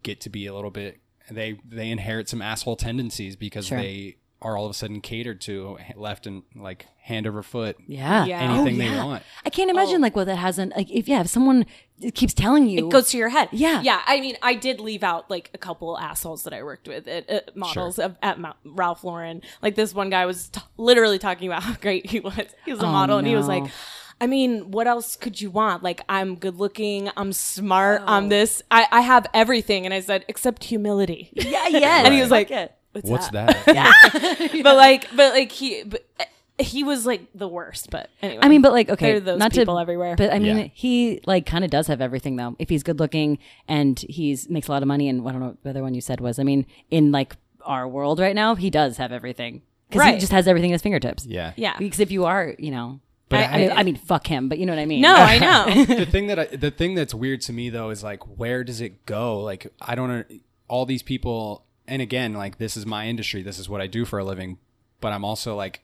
[0.02, 0.98] get to be a little bit.
[1.30, 3.78] They they inherit some asshole tendencies because Sure.
[3.78, 7.76] they are all of a sudden catered to left and like hand over foot.
[7.86, 8.24] Yeah.
[8.24, 8.40] Yeah.
[8.40, 9.22] Anything Oh, they want.
[9.44, 10.00] I can't imagine oh.
[10.00, 11.66] like what that hasn't like if yeah if someone
[12.14, 13.48] keeps telling you it goes to your head.
[13.52, 13.80] Yeah.
[13.82, 14.02] yeah.
[14.06, 17.28] I mean, I did leave out like a couple assholes that I worked with at,
[17.30, 19.42] at models of, at Mount, Ralph Lauren.
[19.62, 22.34] Like this one guy was t- literally talking about how great he was.
[22.64, 23.64] He was a Oh, model, and he was like.
[24.20, 25.82] I mean, what else could you want?
[25.82, 28.06] Like, I'm good looking, I'm smart, Oh.
[28.06, 29.84] I'm this, I, I have everything.
[29.84, 31.30] And I said, except humility.
[31.32, 32.48] yeah yeah And he was like,
[32.94, 33.04] it.
[33.04, 33.62] What's that?
[33.66, 36.24] yeah but like, but like he, but uh,
[36.58, 37.90] he was like the worst.
[37.90, 40.14] But anyway, I mean, but like, okay, There are those not people to, everywhere.
[40.16, 40.68] But I mean, Yeah.
[40.74, 42.54] he like kind of does have everything though.
[42.58, 45.46] If he's good looking and he's makes a lot of money, and I don't know
[45.48, 46.38] what the other one you said was.
[46.38, 50.32] I mean, in like our world right now, he does have everything because he just
[50.32, 51.26] has everything at his fingertips.
[51.26, 51.52] Yeah.
[51.56, 51.76] yeah.
[51.78, 54.48] Because if you are, you know, But I, I- I, mean, I mean, fuck him,
[54.48, 55.00] but you know what I mean.
[55.00, 55.84] No, I know.
[55.96, 58.80] the thing that I, the thing that's weird to me though is like where does
[58.80, 60.24] it go like i don't know
[60.68, 64.04] all these people and again like this is my industry this is what i do
[64.04, 64.58] for a living
[65.00, 65.82] but i'm also like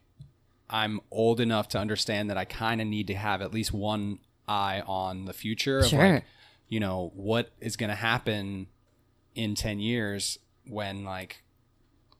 [0.70, 4.18] i'm old enough to understand that i kind of need to have at least one
[4.46, 6.14] eye on the future of Sure.
[6.14, 6.24] like
[6.68, 8.66] you know what is going to happen
[9.34, 11.42] in 10 years when like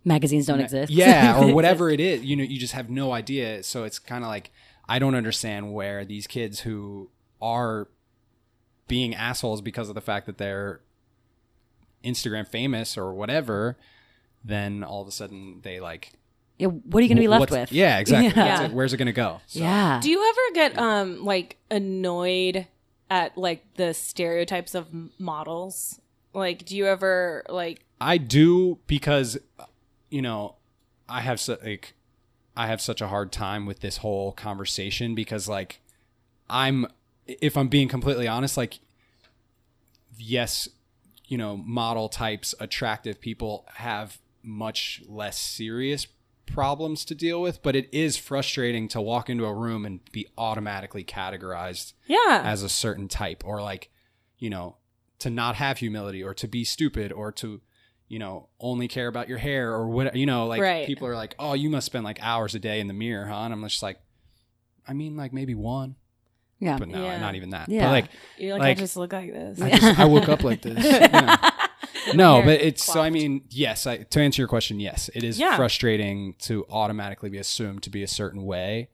[0.04, 0.90] magazines don't exist.
[0.90, 2.24] yeah, or whatever it is.
[2.24, 3.62] You know, you just have no idea.
[3.62, 4.50] So it's kind of like
[4.88, 7.10] I don't understand where these kids who
[7.42, 7.88] are
[8.86, 10.80] being assholes because of the fact that they're
[12.04, 13.76] Instagram famous or whatever,
[14.44, 16.12] then all of a sudden they like
[16.58, 17.72] Yeah, what are you going to be left with?
[17.72, 18.32] Yeah, exactly.
[18.42, 18.64] Yeah.
[18.64, 18.72] It.
[18.72, 19.40] Where's it going to go?
[19.46, 20.00] So, Yeah.
[20.02, 22.66] Do you ever get um like annoyed
[23.10, 26.00] at like the stereotypes of models?
[26.34, 27.84] Like, do you ever like?
[28.00, 29.38] I do because
[30.10, 30.56] you know
[31.08, 31.94] I have so, like
[32.56, 35.80] I have such a hard time with this whole conversation because like
[36.50, 36.86] I'm
[37.26, 38.80] if I'm being completely honest like
[40.16, 40.68] yes
[41.28, 46.06] you know model types attractive people have much less serious
[46.46, 50.26] problems to deal with but it is frustrating to walk into a room and be
[50.38, 53.90] automatically categorized Yeah, as a certain type or like
[54.38, 54.76] you know
[55.18, 57.60] to not have humility or to be stupid or to
[58.08, 60.86] you know only care about your hair or what you know like Right.
[60.86, 63.40] people are like oh you must spend like hours a day in the mirror huh?
[63.42, 63.98] And i'm just like
[64.86, 65.96] i mean like maybe one
[66.58, 66.78] yeah.
[66.78, 67.20] but no Yeah.
[67.20, 67.86] not even that Yeah.
[67.86, 68.04] but like
[68.36, 69.60] you're like, like- I just look like this.
[69.60, 71.50] I, just, I woke up like this Yeah.
[72.14, 75.24] no Hair but it's so i mean yes I, to answer your question yes it
[75.24, 75.56] is Yeah.
[75.56, 78.88] frustrating to automatically be assumed to be a certain way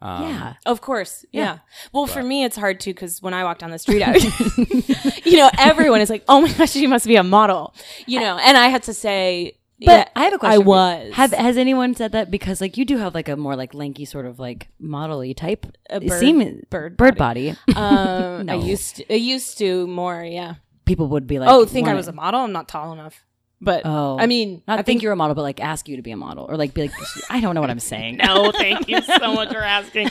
[0.00, 0.54] um, yeah.
[0.64, 1.58] Of course, yeah.
[1.92, 4.14] Well, for me, it's hard too because when I walk down the street, I,
[5.24, 7.74] you know, everyone is like, "Oh my gosh, she must be a model,"
[8.06, 10.62] you know, and I had to say, But yeah, I have a question.
[10.62, 11.12] I was.
[11.14, 14.04] Have has anyone said that because like you do have like a more like lanky
[14.04, 17.50] sort of like modelly type A bird- bird bird body.
[17.76, 18.52] um, No.
[18.54, 20.54] I used to, I used to more, yeah.
[20.84, 22.40] People would be like, oh, think I was a model?
[22.40, 23.22] I'm not tall enough,
[23.60, 26.02] but Oh, I mean, not I think, you're a model, but like ask you to
[26.02, 26.92] be a model or like be like,
[27.30, 28.16] I don't know what I'm saying.
[28.24, 30.08] No, thank you so much for asking.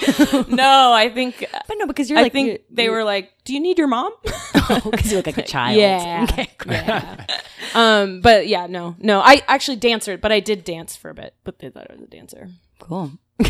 [0.50, 3.54] No, I think but no, because you're I like think you're- they were like, "Do
[3.54, 5.78] you need your mom?" because you look like a child.
[5.78, 6.26] Yeah.
[6.30, 7.26] Okay, yeah.
[7.74, 9.20] um, but yeah, no, no.
[9.22, 12.02] I actually danced, but I did dance for a bit, but they thought I was
[12.02, 12.50] a dancer.
[12.80, 13.12] Cool.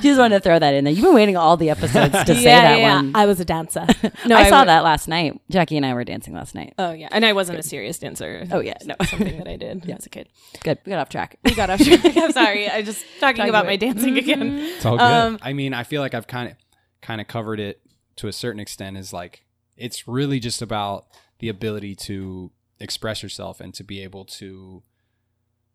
[0.00, 0.92] Just wanted to throw that in there.
[0.92, 3.12] You've been waiting all the episodes to say that one.
[3.14, 3.86] I was a dancer.
[4.24, 5.40] No, I, saw w- that last night.
[5.50, 6.74] Jackie and I were dancing last night.
[6.78, 8.46] Oh yeah, and I wasn't a serious dancer.
[8.52, 8.94] Oh, yeah, no.
[9.04, 10.28] something that I did as a kid.
[10.62, 10.78] Good.
[10.84, 11.38] We got off track.
[11.44, 12.16] We got off track.
[12.16, 12.68] I'm sorry.
[12.70, 14.58] I just talking about my dancing again.
[14.58, 15.02] It's all good.
[15.02, 16.56] Um, I mean, I feel like I've kind of
[17.00, 17.80] kind of covered it
[18.16, 18.96] to a certain extent.
[18.96, 19.44] Is like
[19.76, 21.06] it's really just about
[21.40, 24.82] the ability to express yourself and to be able to,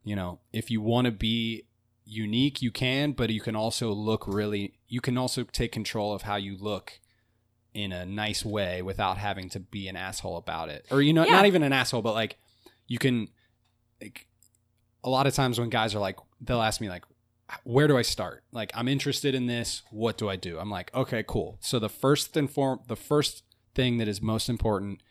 [0.04, 1.64] you know, if you want to be
[2.10, 4.80] unique, you can, but you can also look really.
[4.88, 7.00] You can also take control of how you look
[7.74, 11.26] in a nice way without having to be an asshole about it, or you know,
[11.26, 11.34] Yeah.
[11.34, 12.38] not even an asshole, but like
[12.88, 13.28] you can.
[14.02, 14.28] Like,
[15.04, 17.04] a lot of times when guys are like, they'll ask me like,
[17.64, 18.44] where do I start?
[18.52, 19.82] Like, I'm interested in this.
[19.90, 20.60] What do I do?
[20.60, 21.58] I'm like, okay, cool.
[21.62, 23.44] So the first and form, the first
[23.74, 25.02] thing that is most important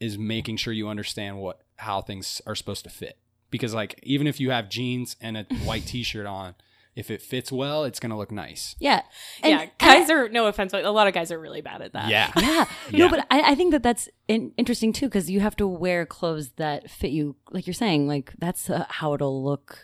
[0.00, 3.18] is making sure you understand what how things are supposed to fit.
[3.52, 6.56] Because like, even if you have jeans and a white T-shirt on,
[6.96, 8.74] if it fits well, it's gonna look nice.
[8.80, 9.02] Yeah.
[9.42, 11.92] And- yeah, guys are no offense, but a lot of guys are really bad at
[11.92, 12.08] that.
[12.10, 12.32] Yeah.
[12.40, 12.66] Yeah.
[12.90, 12.98] Yeah.
[12.98, 16.04] No, but I, I think that that's in, interesting too because you have to wear
[16.04, 17.36] clothes that fit you.
[17.50, 19.78] Like you're saying, like that's uh, how it'll look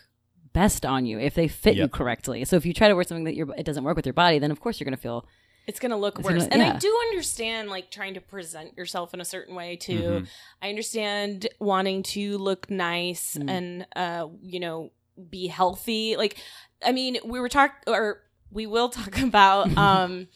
[0.53, 2.43] best on you if they fit you correctly.
[2.45, 4.37] So if you try to wear something that your it doesn't work with your body,
[4.39, 5.25] then of course you're going to feel
[5.69, 6.43] it's gonna look It's worse.
[6.47, 10.01] gonna- and I do understand like trying to present yourself in a certain way too.
[10.23, 10.27] Mhm.
[10.61, 13.49] I understand wanting to look nice Mm.
[13.49, 14.91] and uh, you know,
[15.29, 16.15] be healthy.
[16.17, 16.37] Like
[16.83, 20.27] I mean, we were talk or we will talk about um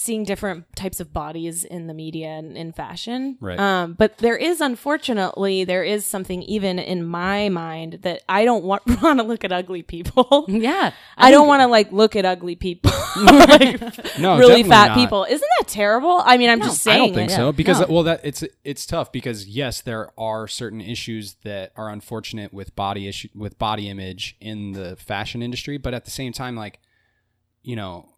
[0.00, 3.36] seeing different types of bodies in the media and in fashion.
[3.40, 3.58] Right.
[3.58, 8.62] Um, but there is unfortunately there is something even in my mind that I don't
[8.62, 10.44] want want to look at ugly people.
[10.46, 10.92] yeah.
[11.16, 13.80] I, don't want to like look at ugly people, like
[14.20, 14.94] No, really fat not.
[14.96, 15.24] people.
[15.24, 16.22] Isn't that terrible?
[16.24, 17.02] I mean, I'm just saying.
[17.02, 17.34] I don't think it.
[17.34, 17.86] so because No.
[17.90, 22.76] well that it's it's tough because yes there are certain issues that are unfortunate with
[22.76, 26.78] body issue with body image in the fashion industry but at the same time like
[27.62, 28.08] you know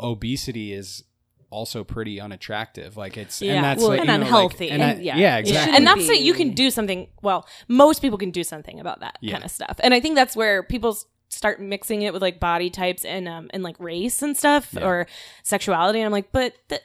[0.00, 1.04] obesity is
[1.50, 4.70] also pretty unattractive like it's Yeah, and that's well, like, and you know, like- unhealthy.
[4.70, 5.16] and I- yeah.
[5.16, 7.08] yeah exactly and that's that you can do something.
[7.22, 9.32] Well, most people can do something about that Yeah.
[9.34, 10.96] kind of stuff, and I think that's where people
[11.28, 14.84] start mixing it with like body types and um and like race and stuff Yeah.
[14.86, 15.06] or
[15.42, 15.98] sexuality.
[16.00, 16.80] And I'm like, but the,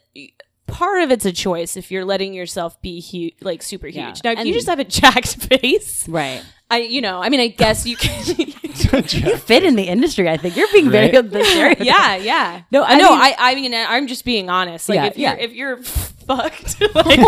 [0.67, 3.95] part of it's a choice if you're letting yourself be huge, like super huge.
[3.95, 4.13] Yeah.
[4.23, 6.43] Now, if And- you just have a jacked face, Right.
[6.69, 8.35] I you know, I mean, I guess you can.
[8.91, 10.27] You fit in the industry.
[10.29, 11.29] I think you're being very Right.
[11.31, 11.85] the stereotype.
[11.85, 12.61] yeah, yeah.
[12.71, 13.09] No, uh, I I know.
[13.11, 14.89] mean- I, I mean, uh, I'm just being honest.
[14.89, 15.43] Like, Yeah, if you're yeah.
[15.45, 17.19] if you're fucked, like,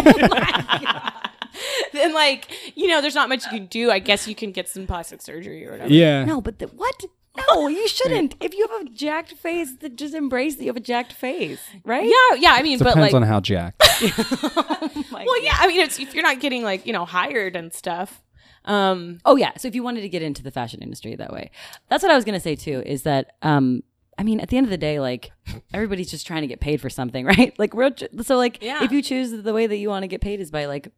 [1.93, 3.91] then like you know, there's not much you can do.
[3.91, 5.93] I guess you can get some plastic surgery or whatever.
[5.93, 7.03] yeah No, but the, what?
[7.37, 8.35] No, you shouldn't.
[8.41, 11.61] If you have a jacked face, then just embrace that you have a jacked face,
[11.85, 12.03] right?
[12.05, 12.53] Yeah, yeah.
[12.53, 15.55] I mean, but depends like, on how jacked oh well, yeah.
[15.59, 18.21] I mean, it's, if you're not getting like you know hired and stuff.
[18.65, 19.51] Um, Oh yeah.
[19.57, 21.51] So if you wanted to get into the fashion industry that way,
[21.89, 22.83] that's what I was gonna say too.
[22.85, 23.83] Is that um,
[24.17, 25.31] I mean, at the end of the day, like
[25.73, 27.57] everybody's just trying to get paid for something, right?
[27.57, 27.91] Like real.
[28.21, 28.83] So like, Yeah.
[28.83, 30.91] if you choose the way that you want to get paid is by like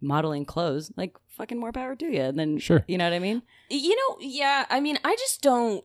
[0.00, 2.20] modeling clothes, like fucking more power to you.
[2.22, 2.84] And then Sure.
[2.86, 3.42] you know what I mean?
[3.70, 4.66] you know, yeah.
[4.70, 5.84] I mean, I just don't.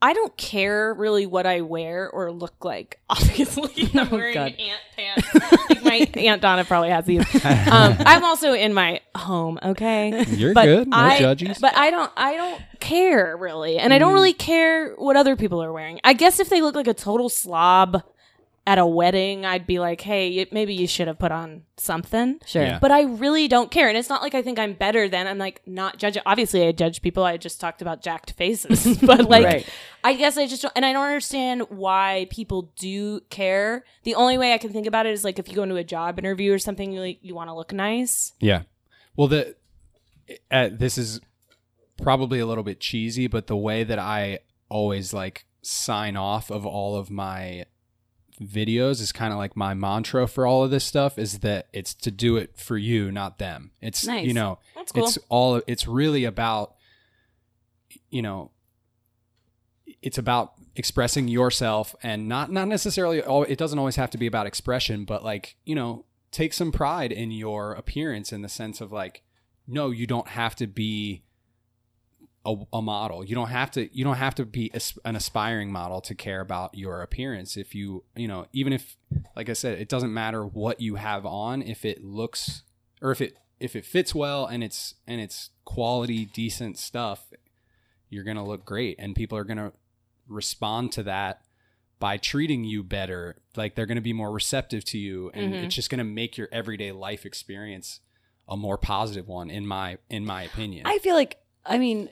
[0.00, 3.00] I don't care really what I wear or look like.
[3.10, 4.54] Obviously, I'm Oh, wearing God.
[4.58, 5.34] ant pants.
[5.70, 5.82] like
[6.14, 7.20] my aunt Donna probably has these.
[7.44, 9.58] Um, I'm also in my home.
[9.62, 12.12] Okay, you're but good no I, judges But I don't.
[12.16, 14.00] I don't care really, and I Mm.
[14.00, 15.98] don't really care what other people are wearing.
[16.04, 18.02] I guess if they look like a total slob
[18.68, 22.38] at a wedding, I'd be like, hey, maybe you should have put on something.
[22.44, 22.62] Sure.
[22.62, 22.78] Yeah.
[22.78, 23.88] But I really don't care.
[23.88, 26.22] And it's not like I think I'm better than I'm like not judging.
[26.26, 27.24] Obviously, I judge people.
[27.24, 28.98] I just talked about jacked faces.
[29.02, 29.66] but like, Right.
[30.04, 33.84] I guess I just don't, and I don't understand why people do care.
[34.02, 35.82] The only way I can think about it is like if you go into a
[35.82, 38.34] job interview or something, you like, you want to look nice.
[38.38, 38.64] Yeah.
[39.16, 39.56] Well, the
[40.50, 41.22] uh, this is
[42.02, 46.66] probably a little bit cheesy, but the way that I always like sign off of
[46.66, 47.64] all of my
[48.38, 51.94] videos is kind of like my mantra for all of this stuff is that it's
[51.94, 53.72] to do it for you, not them.
[53.80, 54.26] It's Nice.
[54.26, 54.58] you know,
[54.92, 55.04] cool.
[55.04, 56.74] it's all it's really about
[58.10, 58.50] you know
[60.02, 64.26] it's about expressing yourself and not not necessarily all it doesn't always have to be
[64.26, 68.80] about expression but like you know take some pride in your appearance in the sense
[68.80, 69.22] of like
[69.66, 71.22] no you don't have to be
[72.46, 73.24] a, a model.
[73.24, 74.70] You don't have to you don't have to be
[75.04, 77.56] an aspiring model to care about your appearance.
[77.56, 78.96] If you you know even if
[79.36, 82.62] like i said it doesn't matter what you have on if it looks
[83.02, 87.32] or if it if it fits well and it's and it's quality decent stuff
[88.10, 88.96] you're gonna look great.
[88.98, 89.72] And people are gonna
[90.26, 91.42] respond to that
[91.98, 93.36] by treating you better.
[93.56, 95.64] Like they're gonna be more receptive to you and Mhm.
[95.64, 98.00] it's just gonna make your everyday life experience
[98.48, 100.86] a more positive one in my in my opinion.
[100.86, 102.08] I feel like, I mean,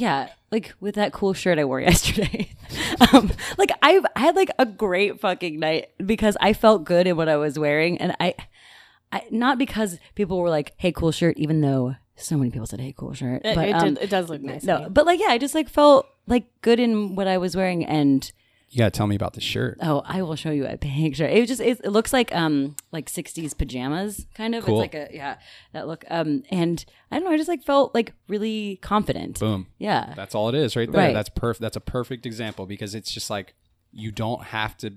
[0.00, 2.50] yeah, like with that cool shirt I wore yesterday.
[3.12, 7.16] um, like I've I had like a great fucking night because I felt good in
[7.16, 8.34] what I was wearing, and I,
[9.12, 12.80] I not because people were like, "Hey, cool shirt," even though so many people said,
[12.80, 14.64] "Hey, cool shirt," It, but it, um, did- it does look nice.
[14.64, 17.84] no, but like yeah, I just like felt like good in what I was wearing,
[17.84, 18.30] and
[18.76, 21.26] you gotta tell me about the shirt oh, I will show you a picture.
[21.26, 24.64] It just it, it looks like um like '60s pajamas kind of.
[24.64, 24.82] Cool.
[24.82, 25.38] It's like a yeah
[25.72, 29.40] that look um and I don't know, I just like felt like really confident.
[29.40, 30.12] boom Yeah.
[30.14, 31.06] That's all it is right there.
[31.06, 31.14] Right.
[31.14, 31.62] That's perfect.
[31.62, 33.54] That's a perfect example because it's just like
[33.92, 34.92] you don't have to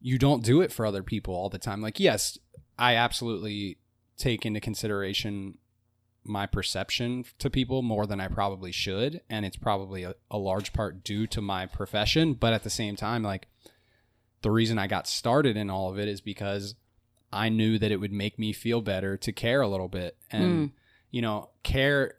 [0.00, 1.82] you don't do it for other people all the time.
[1.82, 2.36] Like yes,
[2.76, 3.78] I absolutely
[4.16, 5.58] take into consideration
[6.24, 10.72] my perception to people more than I probably should and it's probably a, a large
[10.72, 13.48] part due to my profession, but at the same time like
[14.42, 16.74] the reason I got started in all of it is because
[17.32, 20.68] I knew that it would make me feel better to care a little bit and
[20.68, 20.72] Mm.
[21.10, 22.14] you know care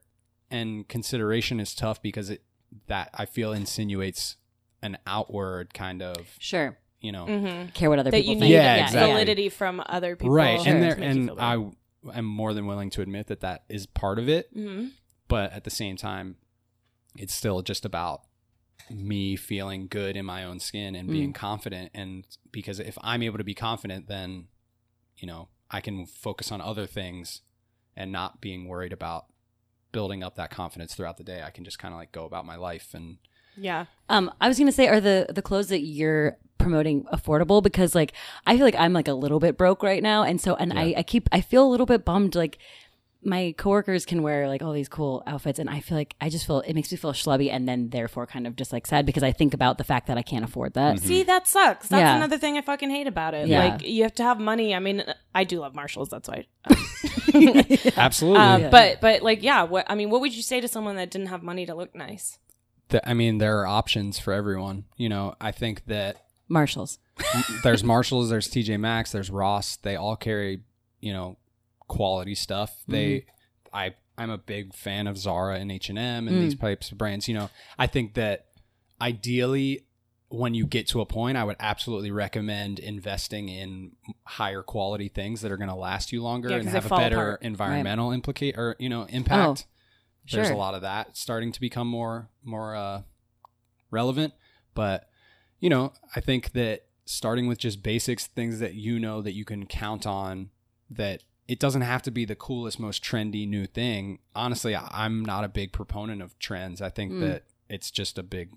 [0.51, 2.43] and consideration is tough because it
[2.87, 4.35] that I feel insinuates
[4.81, 6.77] an outward kind of Sure.
[6.99, 8.49] you know Care what other that people you think.
[8.49, 9.11] need Yeah, exactly.
[9.13, 10.33] validity from other people.
[10.33, 10.73] right Sure.
[10.73, 11.31] and there and.
[11.39, 11.67] I
[12.13, 14.91] am more than willing to admit that that is part of it Mhm.
[15.27, 16.37] but at the same time
[17.15, 18.23] it's still just about
[18.89, 21.91] me feeling good in my own skin and being confident.
[21.93, 24.47] And because if i'm able to be confident then
[25.17, 27.41] you know i can focus on other things
[27.95, 29.27] and not being worried about
[29.91, 31.43] building up that confidence throughout the day.
[31.43, 33.19] I can just kind of like go about my life and
[33.57, 33.85] yeah.
[34.09, 37.61] Um, I was gonna say, are the the clothes that you're promoting affordable?
[37.63, 38.13] Because like
[38.45, 40.93] I feel like I'm like a little bit broke right now, and so and I,
[40.97, 42.35] I keep I feel a little bit bummed.
[42.35, 42.57] Like
[43.25, 46.45] my coworkers can wear like all these cool outfits, and I feel like I just
[46.45, 49.23] feel it makes me feel schlubby, and then therefore kind of just like sad because
[49.23, 50.99] I think about the fact that I can't afford that.
[50.99, 51.87] See, that sucks.
[51.87, 52.17] That's Yeah.
[52.17, 53.47] another thing I fucking hate about it.
[53.47, 53.63] Yeah.
[53.63, 54.75] Like you have to have money.
[54.75, 56.09] I mean, I do love Marshalls.
[56.09, 56.45] That's why.
[57.97, 59.63] absolutely Um, But but like yeah.
[59.63, 61.95] What I mean, what would you say to someone that didn't have money to look
[61.95, 62.39] nice?
[62.93, 66.99] Th- i mean there are options for everyone you know i think that Marshalls.
[67.63, 69.77] there's Marshalls, there's TJ Maxx, there's Ross.
[69.77, 70.61] They all carry,
[70.99, 71.37] you know,
[71.87, 72.71] quality stuff.
[72.83, 72.91] Mm-hmm.
[72.91, 73.25] They,
[73.73, 76.39] I, I'm a big fan of Zara and H and M and mm.
[76.41, 77.27] these types of brands.
[77.27, 78.47] You know, I think that
[79.01, 79.85] ideally,
[80.29, 83.91] when you get to a point, I would absolutely recommend investing in
[84.25, 87.15] higher quality things that are going to last you longer Yeah, and have a better
[87.15, 87.43] apart.
[87.43, 89.65] environmental implicate or you know impact.
[89.67, 89.69] Oh.
[90.31, 90.55] There's sure.
[90.55, 93.01] a lot of that starting to become more more uh,
[93.91, 94.33] relevant,
[94.73, 95.09] but
[95.59, 99.45] you know, I think that starting with just basics, things that you know that you
[99.45, 100.49] can count on,
[100.89, 104.19] that it doesn't have to be the coolest, most trendy new thing.
[104.35, 106.81] Honestly, I- I'm not a big proponent of trends.
[106.81, 108.51] I think that it's just a big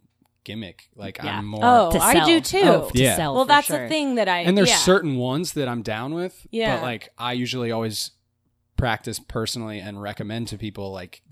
[0.44, 0.88] gimmick.
[0.94, 1.38] Like Yeah.
[1.38, 1.60] I'm more.
[1.62, 2.60] Oh, To I do too.
[2.62, 3.16] Oh, to Yeah.
[3.16, 3.82] sell, well, that's sure.
[3.82, 4.76] the thing that I and there's yeah.
[4.76, 6.46] certain ones that I'm down with.
[6.52, 6.76] Yeah.
[6.76, 8.12] But like I usually always
[8.76, 11.22] practice personally and recommend to people like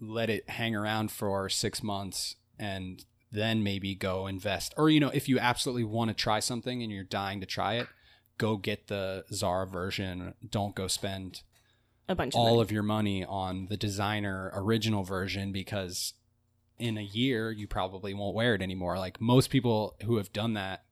[0.00, 4.74] let it hang around for six months and then maybe go invest.
[4.76, 7.74] Or you know, if you absolutely want to try something and you're dying to try
[7.74, 7.88] it,
[8.38, 10.34] go get the Zara version.
[10.48, 11.42] Don't go spend
[12.08, 12.60] a bunch of all money.
[12.62, 16.14] of your money on the designer original version because
[16.78, 18.98] in a year you probably won't wear it anymore.
[18.98, 20.84] Like most people who have done that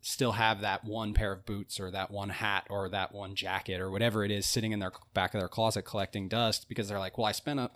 [0.00, 3.80] still have that one pair of boots or that one hat or that one jacket
[3.80, 6.98] or whatever it is sitting in their back of their closet collecting dust because they're
[6.98, 7.70] like, well, I spent a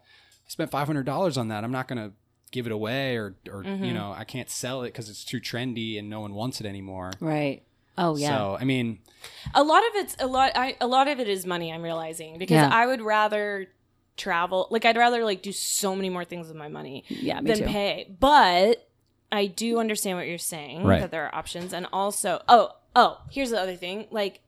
[0.47, 1.65] I spent five hundred dollars on that.
[1.65, 2.13] I'm not gonna
[2.53, 3.95] give it away or or you mm-hmm.
[3.95, 7.13] know I can't sell it because it's too trendy and no one wants it anymore.
[7.21, 7.63] Right.
[7.99, 8.29] Oh yeah.
[8.37, 9.01] So I mean,
[9.55, 12.39] a lot of it's a lot I, a lot of it is money i'm realizing
[12.39, 12.69] because Yeah.
[12.73, 13.69] i would rather
[14.17, 17.59] travel like i'd rather like do so many more things with my money Yeah, than
[17.59, 17.65] too.
[17.65, 18.89] pay but
[19.31, 21.01] i do understand what you're saying Right.
[21.01, 24.41] that there are options and also oh oh here's the other thing like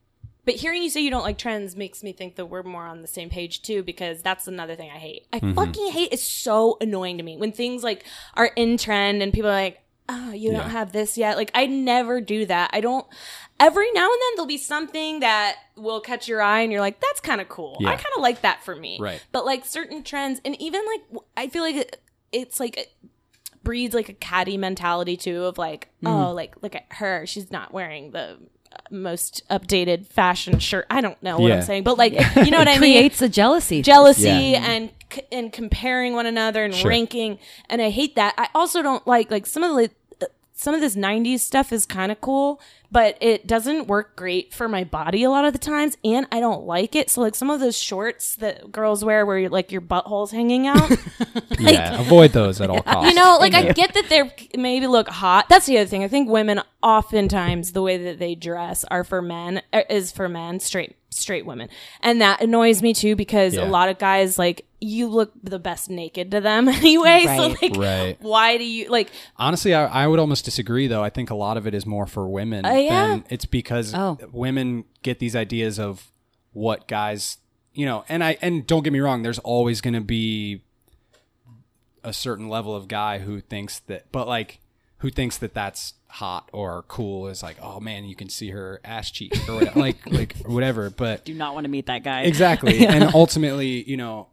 [0.48, 3.02] but hearing you say you don't like trends makes me think that we're more on
[3.02, 5.26] the same page too because that's another thing i hate.
[5.30, 5.52] I mm-hmm.
[5.52, 9.50] fucking hate it's so annoying to me when things like are in trend and people
[9.50, 11.36] are like oh you don't have this yet.
[11.36, 12.70] Like i never do that.
[12.72, 13.06] I don't
[13.60, 16.98] every now and then there'll be something that will catch your eye and you're like
[16.98, 17.76] that's kind of cool.
[17.84, 18.96] I kind of like that for me.
[18.98, 19.22] Right.
[19.32, 22.00] but like certain trends and even like I feel like it,
[22.32, 22.90] it's like it
[23.62, 26.34] breeds like a catty mentality too of like oh mm-hmm.
[26.34, 27.26] like look at her.
[27.26, 28.38] She's not wearing the
[28.90, 31.56] most updated fashion shirt i don't know what Yeah.
[31.56, 33.82] i'm saying but like you know what i mean creates a jealousy.
[33.82, 34.70] jealousy Yeah.
[34.70, 36.88] and c- and comparing one another and Sure.
[36.90, 39.90] ranking and i hate that i also don't like like some of the
[40.22, 44.52] uh, some of this 90s stuff is kind of cool but it doesn't work great
[44.54, 47.10] for my body a lot of the times and i don't like it.
[47.10, 50.66] So like some of those shorts that girls wear where you're, like your butthole's hanging
[50.66, 50.90] out.
[51.58, 53.08] Yeah, avoid those at all costs.
[53.10, 55.48] you know like i get that they're maybe look hot.
[55.48, 56.04] That's the other thing.
[56.04, 60.28] I think women oftentimes the way that they dress are for men er, is for
[60.28, 61.68] men straight straight women
[62.02, 63.64] and that annoys me too because Yeah.
[63.64, 67.76] a lot of guys like you look the best naked to them anyway so like
[67.76, 68.16] Right.
[68.20, 71.02] why do you like Honestly, I, I would almost disagree, though.
[71.02, 72.64] I think a lot of it is more for women.
[72.66, 73.06] Uh, yeah.
[73.08, 74.18] than it's because Oh.
[74.32, 76.12] women get these ideas of
[76.52, 77.38] what guys,
[77.72, 79.22] you know, and I and don't get me wrong.
[79.22, 80.62] There's always going to be
[82.04, 84.60] a certain level of guy who thinks that, but like
[84.98, 88.80] who thinks that that's hot or cool is like, oh man, you can see her
[88.84, 90.90] ass cheek or whatever, like like whatever.
[90.90, 92.22] But do not want to meet that guy.
[92.22, 94.28] exactly and ultimately you know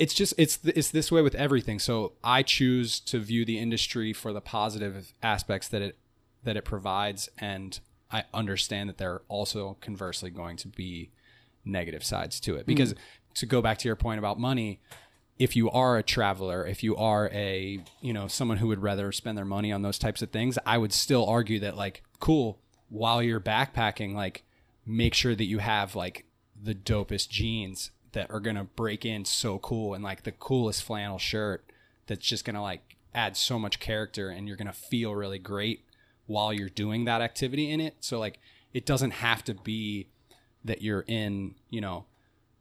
[0.00, 4.12] it's just it's it's this way with everything so i choose to view the industry
[4.12, 5.98] for the positive aspects that it
[6.42, 7.80] that it provides and
[8.10, 11.10] i understand that there are also conversely going to be
[11.66, 12.66] negative sides to it hmm.
[12.66, 12.94] because
[13.34, 14.80] to go back to your point about money
[15.40, 19.10] if you are a traveler if you are a you know someone who would rather
[19.10, 22.58] spend their money on those types of things i would still argue that like cool
[22.88, 24.44] while you're backpacking like
[24.86, 26.24] make sure that you have like
[26.62, 31.18] the dopest jeans that are gonna break in so cool and like the coolest flannel
[31.18, 31.64] shirt
[32.06, 35.84] that's just gonna like add so much character and you're gonna feel really great
[36.26, 37.96] while you're doing that activity in it.
[38.00, 38.38] So like
[38.72, 40.08] it doesn't have to be
[40.64, 42.04] that you're in, you know,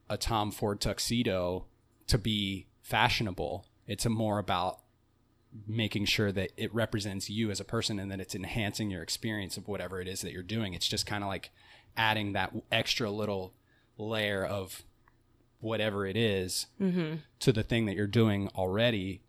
[0.09, 1.65] a Tom Ford tuxedo
[2.07, 3.65] to be fashionable.
[3.87, 4.79] It's a more about
[5.67, 9.57] making sure that it represents you as a person and that it's enhancing your experience
[9.57, 10.73] of whatever it is that you're doing.
[10.73, 11.49] It's just kind of like
[11.97, 13.53] adding that extra little
[13.97, 14.83] layer of
[15.59, 16.67] whatever it is
[17.39, 19.21] to the thing that you're doing already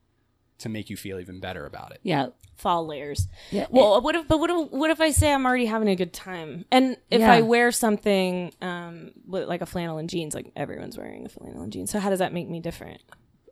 [0.58, 2.00] to make you feel even better about it.
[2.02, 2.28] Yeah.
[2.56, 3.26] fall layers.
[3.50, 3.66] Yeah.
[3.70, 4.28] Well, what if?
[4.28, 4.70] But what if?
[4.70, 7.32] What if I say I'm already having a good time, and if Yeah.
[7.32, 11.72] I wear something um like a flannel and jeans, like everyone's wearing a flannel and
[11.72, 13.00] jeans, so how does that make me different?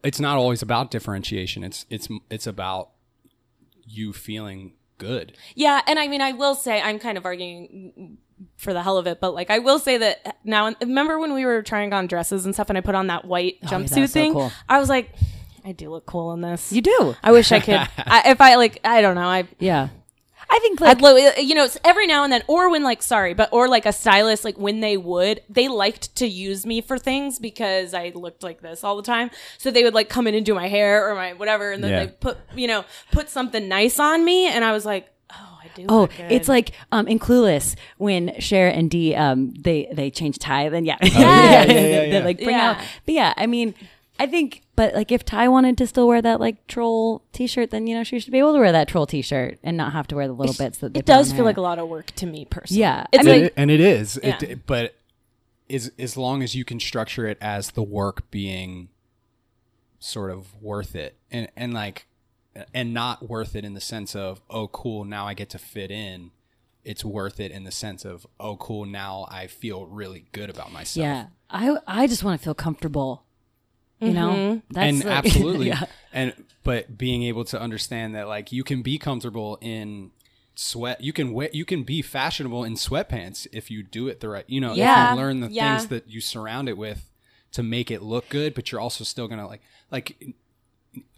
[0.04, 1.64] It's not always about differentiation.
[1.64, 2.90] It's it's it's about
[3.86, 5.36] you feeling good.
[5.54, 8.18] Yeah, and I mean, I will say I'm kind of arguing
[8.56, 10.72] for the hell of it, but like I will say that now.
[10.80, 13.56] Remember when we were trying on dresses and stuff, and I put on that white
[13.62, 14.32] Oh, yeah, jumpsuit so thing?
[14.32, 14.52] cool.
[14.68, 15.10] I was like,
[15.64, 16.72] I do look cool in this.
[16.72, 17.16] You do.
[17.22, 17.74] I wish I could.
[17.98, 19.28] I, if I like, I don't know.
[19.28, 19.88] I Yeah.
[20.58, 23.32] I think like I'd lo- you know, every now and then, or when like, sorry,
[23.34, 26.98] but or like a stylist, like when they would, they liked to use me for
[26.98, 29.30] things because I looked like this all the time.
[29.58, 31.90] So they would like come in and do my hair or my whatever, and then
[31.90, 32.04] Yeah.
[32.06, 35.68] they put, you know, put something nice on me, and I was like, oh, I
[35.74, 35.86] do.
[35.88, 36.32] Oh, look good.
[36.32, 40.70] it's like um, in Clueless when Cher and Dee um, they they change Tai.
[40.70, 42.18] Then yeah, yeah, yeah, yeah, they, yeah.
[42.24, 42.70] like bring Yeah.
[42.70, 42.76] out.
[43.06, 43.74] But yeah, I mean,
[44.18, 47.88] I think, but like if Tai wanted to still wear that like troll T-shirt, then
[47.88, 50.14] you know she should be able to wear that troll T-shirt and not have to
[50.14, 52.26] wear the little bits that they it does feel like a lot of work to
[52.26, 52.82] me personally.
[52.82, 53.04] Yeah.
[53.10, 54.20] it's and, like it, and it is.
[54.22, 54.38] Yeah.
[54.40, 54.94] It, but
[55.68, 58.90] as as long as you can structure it as the work being
[59.98, 62.06] sort of worth it, and and like
[62.72, 65.90] and not worth it in the sense of oh cool now I get to fit
[65.90, 66.30] in.
[66.84, 70.70] It's worth it in the sense of oh cool now I feel really good about
[70.70, 71.02] myself.
[71.02, 73.24] Yeah, I I just want to feel comfortable.
[74.00, 74.58] You know, mm-hmm.
[74.72, 75.84] that's and like- absolutely yeah.
[76.12, 76.32] and
[76.64, 80.10] but being able to understand that like you can be comfortable in
[80.54, 84.28] sweat you can wear you can be fashionable in sweatpants if you do it the
[84.28, 85.06] right you know Yeah.
[85.06, 85.76] if you learn the Yeah.
[85.76, 87.10] things that you surround it with
[87.52, 90.16] to make it look good but you're also still gonna like like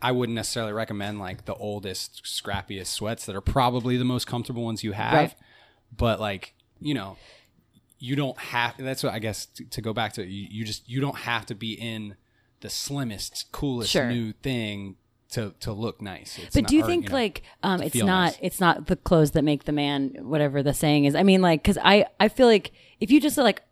[0.02, 4.62] I wouldn't necessarily recommend like the oldest scrappiest sweats that are probably the most comfortable
[4.62, 5.34] ones you have Right.
[5.96, 7.16] but like you know
[7.98, 10.88] you don't have that's what i guess to, to go back to you, you just
[10.88, 12.14] you don't have to be in
[12.60, 14.08] the slimmest coolest Sure.
[14.10, 14.96] new thing
[15.32, 17.94] to to look nice It's But not- do you or, think know, like um, it's
[17.96, 18.38] not nice.
[18.42, 21.14] it's not the clothes that make the man whatever the saying is?
[21.14, 23.62] I mean, like because I I feel like if you just like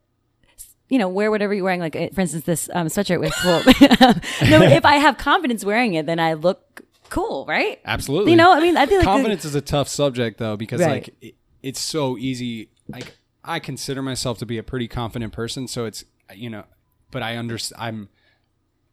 [0.88, 3.60] you know wear whatever you're wearing, like for instance this um, sweatshirt with cool.
[4.48, 7.80] no, if I have confidence wearing it, then I look cool, right?
[7.84, 10.56] absolutely You know, I mean, I feel like the- confidence is a tough subject though
[10.56, 10.90] because Right.
[11.06, 15.66] like it, it's so easy like i consider myself to be a pretty confident person
[15.66, 16.64] so it's you know
[17.10, 18.08] but i understand i'm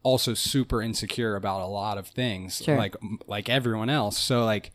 [0.06, 2.78] also super insecure about a lot of things Sure.
[2.78, 2.96] like
[3.28, 4.72] like everyone else so like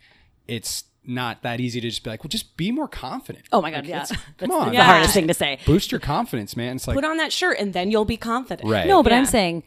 [0.49, 3.71] it's not that easy to just be like well just be more confident Oh my
[3.71, 4.85] god, Like, yeah, it's- that's come on the Yeah.
[4.85, 5.59] hardest thing to say.
[5.65, 8.69] boost your confidence man it's like put on that shirt, and then you'll be confident.
[8.69, 9.63] right No, but I'm saying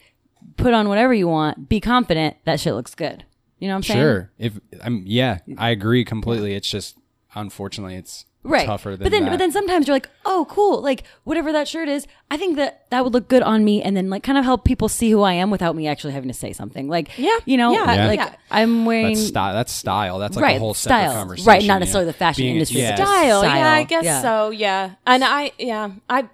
[0.57, 2.35] put on whatever you want, be confident.
[2.43, 3.23] That shit looks good.
[3.59, 3.99] You know what I'm saying?
[3.99, 6.97] sure if i'm yeah i agree completely it's just
[7.33, 9.29] unfortunately it's right tougher than but then that.
[9.31, 12.85] but then sometimes you're like oh cool like whatever that shirt is i think that
[12.89, 15.21] that would look good on me and then like kind of help people see who
[15.21, 18.07] i am without me actually having to say something like Yeah, you know yeah, Yeah.
[18.07, 18.35] like yeah.
[18.51, 19.53] i'm wearing That's style.
[19.53, 20.19] That's style.
[20.19, 21.13] That's like Right, a whole separate style.
[21.13, 21.47] conversation.
[21.47, 21.79] Right, not yeah.
[21.79, 22.97] necessarily the fashion Being- industry, yeah.
[22.97, 23.43] but style.
[23.45, 24.21] Yeah, I guess Yeah.
[24.21, 24.49] so.
[24.49, 26.27] Yeah, and I yeah I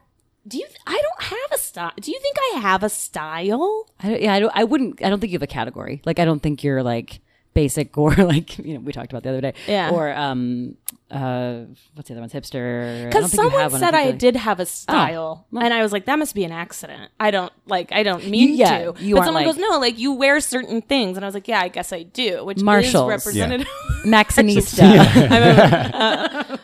[0.48, 1.92] do you I don't have a style.
[2.02, 3.86] Do you think I have a style?
[4.00, 6.18] I don't, yeah I, don't, I wouldn't i don't think you have a category like
[6.20, 7.20] i don't think you're like
[7.62, 9.92] basic or like you know we talked about the other day Yeah.
[9.96, 10.76] or um
[11.12, 13.82] uh what's the other one's hipster Because think you someone have one.
[13.82, 15.64] said think I like- did have a style, well.
[15.66, 17.92] and I was like, "That must be an accident." I don't like.
[17.92, 19.04] I don't mean yeah, to.
[19.04, 21.48] you but someone like- goes, "No, like you wear certain things," and I was like,
[21.48, 23.08] "Yeah, I guess I do." Which Marshalls.
[23.12, 23.68] is representative.
[24.06, 24.86] Maxxinista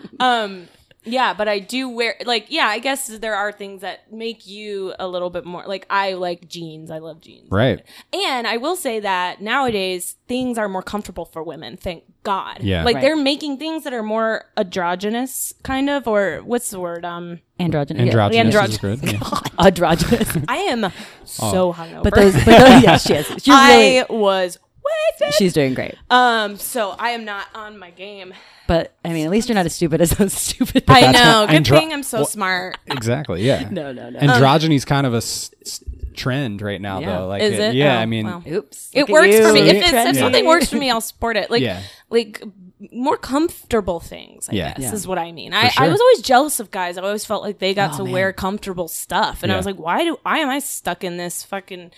[0.19, 0.67] um,
[1.05, 2.67] yeah, but I do wear like yeah.
[2.67, 6.47] I guess there are things that make you a little bit more like I like
[6.49, 6.91] jeans.
[6.91, 7.47] I love jeans.
[7.51, 7.83] Right.
[8.13, 11.77] And I will say that nowadays things are more comfortable for women.
[11.77, 12.59] Thank God.
[12.61, 12.83] Yeah.
[12.83, 13.01] Like Right.
[13.01, 17.05] they're making things that are more androgynous, kind of, or what's the word?
[17.05, 19.03] Um, androgynous Androgynous androgynous.
[19.03, 19.21] is good.
[19.21, 19.39] Yeah.
[19.65, 20.91] androgynous I am
[21.23, 22.03] so hungover.
[22.03, 24.57] but those but those yeah she is she's really I was
[25.19, 25.33] wasted.
[25.35, 28.33] she's doing great Um, so I am not on my game.
[28.67, 30.83] But I mean, at least you're not as stupid as those stupid.
[30.87, 31.41] I that's know.
[31.41, 32.77] what Good andro- thing I'm so Well- smart.
[32.87, 33.43] Exactly.
[33.43, 33.67] Yeah.
[33.71, 34.19] No, no, no.
[34.19, 35.83] Androgyny is kind of a s- s-
[36.15, 37.17] trend right now, Yeah.
[37.19, 37.27] though.
[37.27, 37.75] Like, Is it?
[37.75, 37.97] Yeah.
[37.97, 38.43] Oh, I mean, well.
[38.47, 38.89] Oops.
[38.93, 39.47] It works you.
[39.47, 39.61] for me.
[39.69, 41.51] If, it's, if something works for me, I'll sport it.
[41.51, 41.81] Like, Yeah.
[42.09, 42.41] like
[42.91, 44.49] more comfortable things.
[44.49, 44.69] I Yeah.
[44.73, 44.93] guess Yeah.
[44.93, 45.53] is what I mean.
[45.53, 46.97] I, I was always jealous of guys.
[46.97, 48.13] I always felt like they got Oh, to man.
[48.13, 51.43] wear comfortable stuff, and I was like, why do why am I stuck in this
[51.43, 51.91] fucking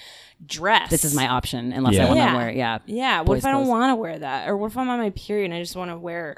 [0.46, 0.90] dress?
[0.92, 2.04] This is my option, unless Yeah.
[2.04, 2.52] I want to yeah wear.
[2.52, 3.18] Yeah, yeah.
[3.20, 5.10] What boys' if I don't want to wear that, or what if I'm on my
[5.12, 6.38] period and I just want to wear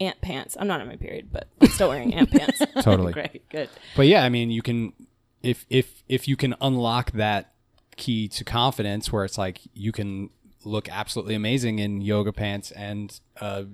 [0.00, 0.56] ant pants?
[0.58, 2.62] I'm not on my period, but I'm still wearing ant pants.
[2.82, 3.12] totally.
[3.12, 3.68] Great, good.
[3.96, 4.94] But yeah, I mean, you can
[5.42, 7.52] if if if you can unlock that
[7.96, 10.30] key to confidence, where it's like you can
[10.64, 13.66] look absolutely amazing in yoga pants and a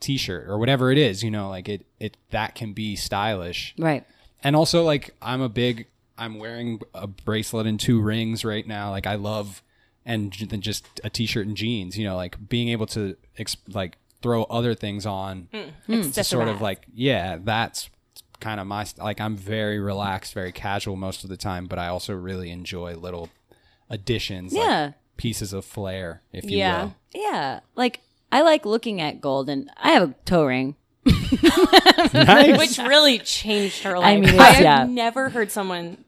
[0.00, 3.74] t-shirt or whatever it is, you know, like it it that can be stylish.
[3.78, 4.04] Right.
[4.42, 5.86] And also, like I'm a big,
[6.16, 8.90] I'm wearing a bracelet and two rings right now.
[8.90, 9.62] Like I love,
[10.06, 11.98] and then just a t-shirt and jeans.
[11.98, 15.48] You know, like being able to ex- like throw other things on
[16.12, 17.90] to sort of like yeah, that's
[18.40, 21.80] kind of my st- like I'm very relaxed, very casual most of the time, but
[21.80, 23.30] I also really enjoy little
[23.90, 24.92] additions, like Yeah.
[25.18, 26.84] Pieces of flair, if you Yeah.
[26.84, 26.94] will.
[27.14, 28.00] Yeah, like
[28.32, 30.76] I like looking at gold, and I have a toe ring.
[32.14, 32.58] Nice.
[32.58, 34.06] which really changed her life.
[34.06, 34.84] I, mean, I have yeah.
[34.84, 36.04] never heard someone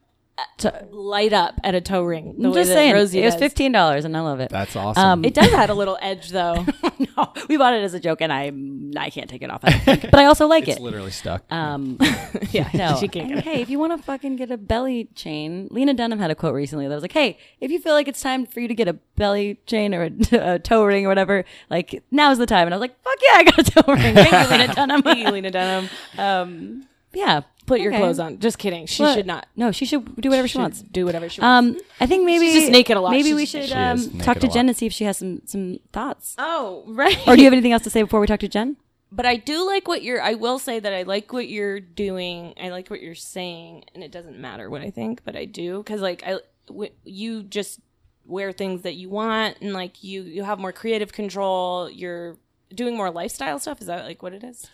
[0.58, 2.34] to light up at a toe ring.
[2.38, 3.40] The I'm just saying, Rosie it was does.
[3.40, 4.50] fifteen dollars, and I love it.
[4.50, 5.02] That's awesome.
[5.04, 6.64] Um, It does add a little edge, though.
[7.16, 8.52] no, we bought it as a joke, and I
[9.00, 9.62] I can't take it off.
[9.62, 10.82] but I also like it's it.
[10.82, 11.44] literally stuck.
[11.52, 11.98] Um,
[12.50, 15.68] yeah, no, she can't and hey, if you want to fucking get a belly chain,
[15.70, 18.20] Lena Dunham had a quote recently that was like, "Hey, if you feel like it's
[18.20, 21.44] time for you to get a belly chain or a, a toe ring or whatever,
[21.70, 24.14] like now's the time." And I was like, "Fuck yeah, I got a toe ring."
[24.14, 25.02] Thank you, Lena Dunham.
[25.02, 25.88] Thank you, Lena Dunham.
[26.18, 27.40] um, yeah,
[27.70, 28.00] Put your Okay.
[28.00, 28.38] clothes on.
[28.38, 28.84] Just kidding.
[28.86, 29.14] She What?
[29.14, 29.46] should not.
[29.56, 30.82] No, she should do whatever she, should wants.
[30.82, 31.78] Do whatever she wants.
[31.78, 33.12] Um, I think maybe She's just naked a lot.
[33.12, 34.54] Maybe She's- we she should is um, naked talk a to lot.
[34.54, 36.34] Jen and see if she has some some thoughts.
[36.38, 37.16] oh, right.
[37.26, 38.76] Or do you have anything else to say before we talk to Jen?
[39.12, 40.20] but I do like what you're.
[40.22, 42.54] I will say that I like what you're doing.
[42.62, 45.78] I like what you're saying, and it doesn't matter what I think, but I do
[45.78, 47.80] because like I, w- you just
[48.24, 51.90] wear things that you want, and like you you have more creative control.
[51.90, 52.36] You're
[52.72, 53.80] doing more lifestyle stuff.
[53.80, 54.68] Is that like what it is?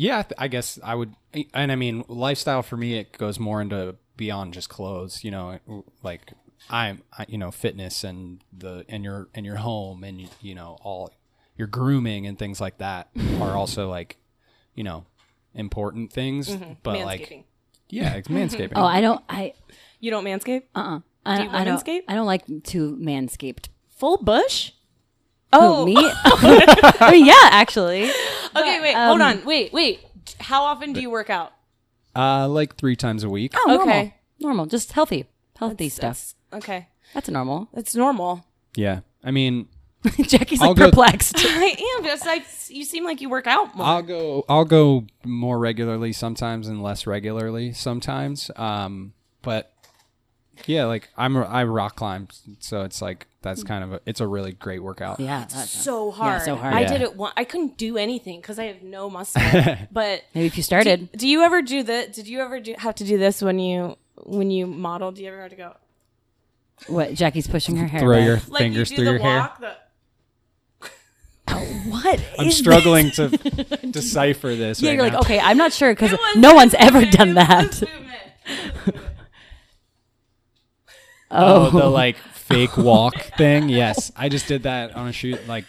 [0.00, 1.14] Yeah, I guess I would,
[1.52, 5.22] and I mean, lifestyle for me it goes more into beyond just clothes.
[5.24, 5.58] You know,
[6.02, 6.32] like
[6.70, 10.78] I'm, I, you know, fitness and the and your and your home and you know
[10.80, 11.12] all
[11.58, 13.10] your grooming and things like that
[13.42, 14.16] are also like,
[14.74, 15.04] you know,
[15.54, 16.56] important things.
[16.82, 17.44] But like,
[17.90, 18.72] yeah, it's manscaping.
[18.76, 19.22] Oh, I don't.
[19.28, 19.52] I
[19.98, 20.62] You don't manscape?
[20.74, 21.76] uh uh I, Do you I don't.
[21.76, 22.02] manscape?
[22.08, 23.68] I don't like to manscaped.
[23.98, 24.72] Full bush?
[25.52, 25.94] Oh, me?
[25.98, 28.08] I mean, yeah, actually.
[28.56, 29.44] Okay, wait, hold on.
[29.44, 30.00] Wait, wait.
[30.40, 31.52] How often do you work out?
[32.16, 33.52] uh, like three times a week.
[33.56, 33.88] Oh, normal.
[33.88, 34.14] Okay.
[34.40, 34.66] Normal.
[34.66, 35.26] Just healthy.
[35.56, 36.34] Healthy stuff.
[36.50, 36.88] That's okay.
[37.14, 37.68] That's normal.
[37.74, 38.44] That's normal.
[38.74, 39.68] Yeah, I mean,
[40.22, 41.34] Jackie's I'll like go- perplexed.
[41.38, 42.04] I am.
[42.04, 43.86] Just like you seem like you work out more.
[43.86, 44.44] I'll go.
[44.48, 48.50] I'll go more regularly sometimes and less regularly sometimes.
[48.56, 49.72] Um, but
[50.66, 54.20] yeah, like I'm a, I rock climb, so it's like that's kind of a it's
[54.20, 55.18] a really great workout.
[55.20, 55.40] yeah.
[55.40, 56.42] that's- so hard.
[56.42, 56.74] so hard.
[56.74, 56.88] I Yeah.
[56.92, 57.16] did it.
[57.16, 59.40] One, I couldn't do anything because I have no muscle.
[59.92, 61.10] but Maybe if you started.
[61.12, 62.12] do you ever do that?
[62.12, 65.12] Did you ever do, have to do this when you when you model?
[65.12, 65.76] Do you ever have to go
[66.88, 67.14] What?
[67.14, 68.00] Jackie's pushing her hair.
[68.00, 68.26] Throw back.
[68.26, 69.38] your like fingers you through do your the hair.
[69.38, 69.60] walk?
[69.60, 69.74] The,
[71.90, 72.20] What?
[72.38, 73.28] I'm is struggling to
[73.90, 74.78] decipher this.
[74.78, 74.82] this?
[74.82, 77.00] Yeah, right you're like, okay, I'm not sure because It was no this one's ever
[77.00, 77.12] movement.
[77.16, 77.70] done It was that.
[77.70, 77.80] this
[78.86, 78.96] movement.
[81.30, 81.90] Oh, the oh.
[81.90, 83.68] like fake walk thing.
[83.68, 85.64] Yes, I just did that on a shoot like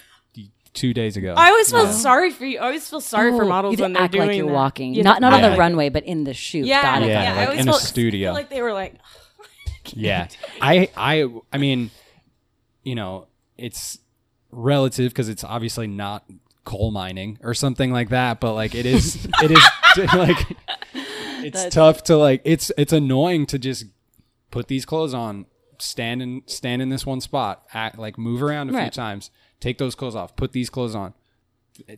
[0.73, 1.33] two days ago.
[1.37, 2.59] I always feel sorry for you.
[2.59, 4.47] I always feel sorry for Oh, models you when have they're act doing like you're
[4.47, 4.53] that.
[4.53, 6.65] walking, You not not to on the runway, but in the shoot.
[6.65, 7.09] Yeah, Got it.
[7.09, 7.29] Yeah, yeah.
[7.31, 8.27] like I always in a studio.
[8.29, 8.95] feel like they were like,
[9.93, 10.27] yeah,
[10.61, 11.91] I I I mean,
[12.83, 13.99] you know, it's
[14.51, 16.23] relative because it's obviously not
[16.63, 19.63] coal mining or something like that, but like it is it is
[20.13, 20.57] like
[21.43, 23.85] it's tough to like it's it's annoying to just
[24.51, 25.45] put these clothes on,
[25.81, 29.77] stand in stand in this one spot, act like move around a few times, take
[29.77, 31.13] those clothes off, put these clothes on.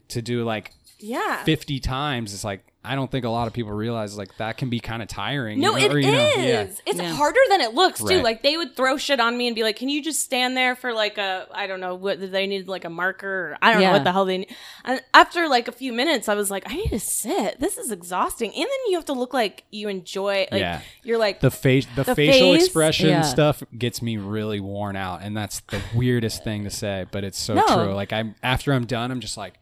[0.10, 1.44] To do like yeah.
[1.44, 4.70] 50 times it's like i don't think a lot of people realize like that can
[4.70, 6.06] be kind of tiring No, you know, it or, is.
[6.06, 6.12] know,
[6.44, 6.62] yeah.
[6.86, 7.14] It's Yeah.
[7.14, 8.06] harder than it looks too.
[8.08, 8.24] Right.
[8.24, 10.76] Like they would throw shit on me and be like, "Can you just stand there
[10.76, 13.82] for like a I don't know what they needed like a marker or I don't
[13.82, 13.88] Yeah.
[13.90, 16.70] know what the hell they need." And after like a few minutes, I was like,
[16.70, 17.60] "I need to sit.
[17.60, 20.48] This is exhausting." And then you have to look like you enjoy.
[20.52, 20.82] Like Yeah.
[21.04, 22.66] you're like the face the, The facial face?
[22.66, 23.22] expression Yeah.
[23.22, 27.40] stuff gets me really worn out and that's the weirdest thing to say but it's
[27.40, 27.66] so No.
[27.68, 29.54] true like i'm after i'm done i'm just like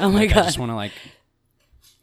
[0.00, 0.44] Oh my i god.
[0.44, 0.92] just want to like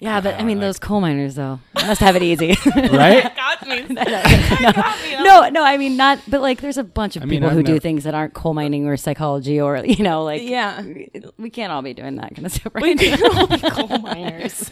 [0.01, 2.55] Yeah, but I mean, like- those coal miners though must have it easy.
[2.75, 3.81] right got me.
[5.23, 6.19] no, no, I mean not.
[6.27, 8.33] But like, there's a bunch of I mean, people I've who do things that aren't
[8.33, 10.81] coal mining or psychology or you know, like Yeah.
[11.37, 12.73] we can't all be doing that kind of stuff.
[12.73, 12.99] We Right?
[12.99, 14.71] can all be coal miners.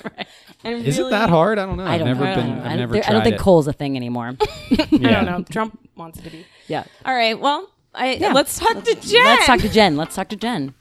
[0.63, 2.07] And is it that hard i don't know I i've don't.
[2.07, 2.63] never I don't been know.
[2.69, 3.39] i've never there- tried I don't think it.
[3.41, 4.35] coal's a thing anymore.
[4.71, 5.45] I don't know.
[5.49, 6.45] Trump wants it to be.
[6.67, 6.83] yeah.
[7.05, 7.39] All right.
[7.39, 8.33] Well, I Yeah.
[8.33, 9.23] let's talk to Jen.
[9.25, 9.95] Let's talk to Jen.
[9.95, 10.73] Let's talk to Jen.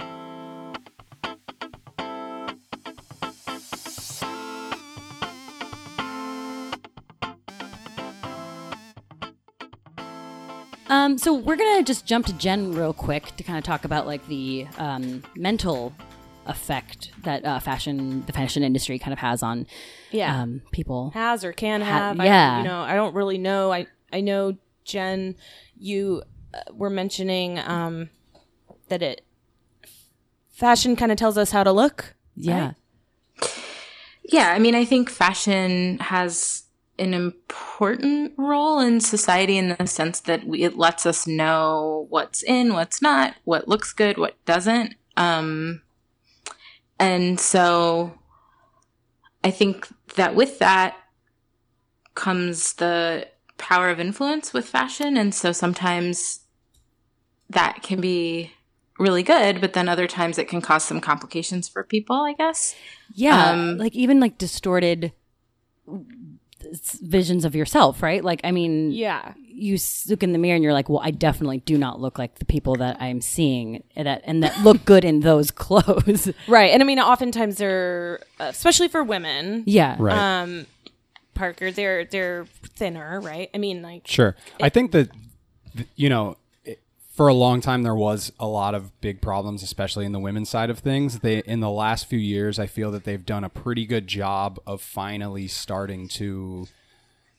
[10.88, 14.06] Um, so we're gonna just jump to Jen real quick to kind of talk about
[14.06, 15.92] like the um, mental
[16.46, 19.66] effect that uh, fashion, the fashion industry, kind of has on
[20.10, 20.42] Yeah.
[20.42, 21.10] um, people.
[21.10, 22.16] has or can Ha- have.
[22.16, 22.54] yeah.
[22.54, 23.70] I, you know, I don't really know.
[23.70, 25.36] I I know Jen,
[25.76, 26.22] you
[26.54, 28.08] uh, were mentioning um,
[28.88, 29.20] that it
[30.50, 32.14] fashion kind of tells us how to look.
[32.34, 32.72] Yeah,
[34.22, 36.62] Yeah, I mean, I think fashion has
[36.98, 42.42] an important role in society in the sense that we, it lets us know what's
[42.42, 44.94] in, what's not, what looks good, what doesn't.
[45.16, 45.82] Um,
[46.98, 48.18] and so
[49.44, 50.96] I think that with that
[52.14, 55.16] comes the power of influence with fashion.
[55.16, 56.40] And so sometimes
[57.50, 58.52] that can be
[58.98, 62.74] really good, but then other times it can cause some complications for people, I guess.
[63.14, 65.12] yeah, Um, like even like distorted
[67.02, 68.22] visions of yourself, right?
[68.24, 69.32] Like, I mean, Yeah.
[69.46, 69.76] you
[70.08, 72.44] look in the mirror and you're like, well, I definitely do not look like the
[72.44, 76.30] people that I'm seeing that and that look good in those clothes.
[76.46, 76.70] Right.
[76.72, 80.42] And I mean, oftentimes they're, uh, especially for women, yeah, Right.
[80.42, 80.66] um,
[81.34, 82.46] Parker, they're they're
[82.76, 83.48] thinner, right?
[83.54, 84.34] I mean, like, Sure.
[84.60, 85.08] I think that,
[85.94, 86.36] you know, it,
[87.18, 90.48] for a long time there was a lot of big problems, especially in the women's
[90.48, 91.18] side of things.
[91.18, 94.60] They in the last few years, I feel that they've done a pretty good job
[94.68, 96.68] of finally starting to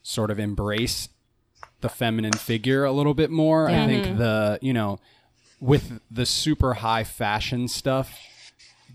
[0.04, 1.08] sort of embrace
[1.80, 3.70] the feminine figure a little bit more.
[3.70, 4.18] I think mm-hmm.
[4.18, 5.00] the, you know,
[5.62, 8.20] with the super high fashion stuff,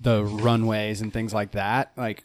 [0.03, 2.25] the runways and things like that, like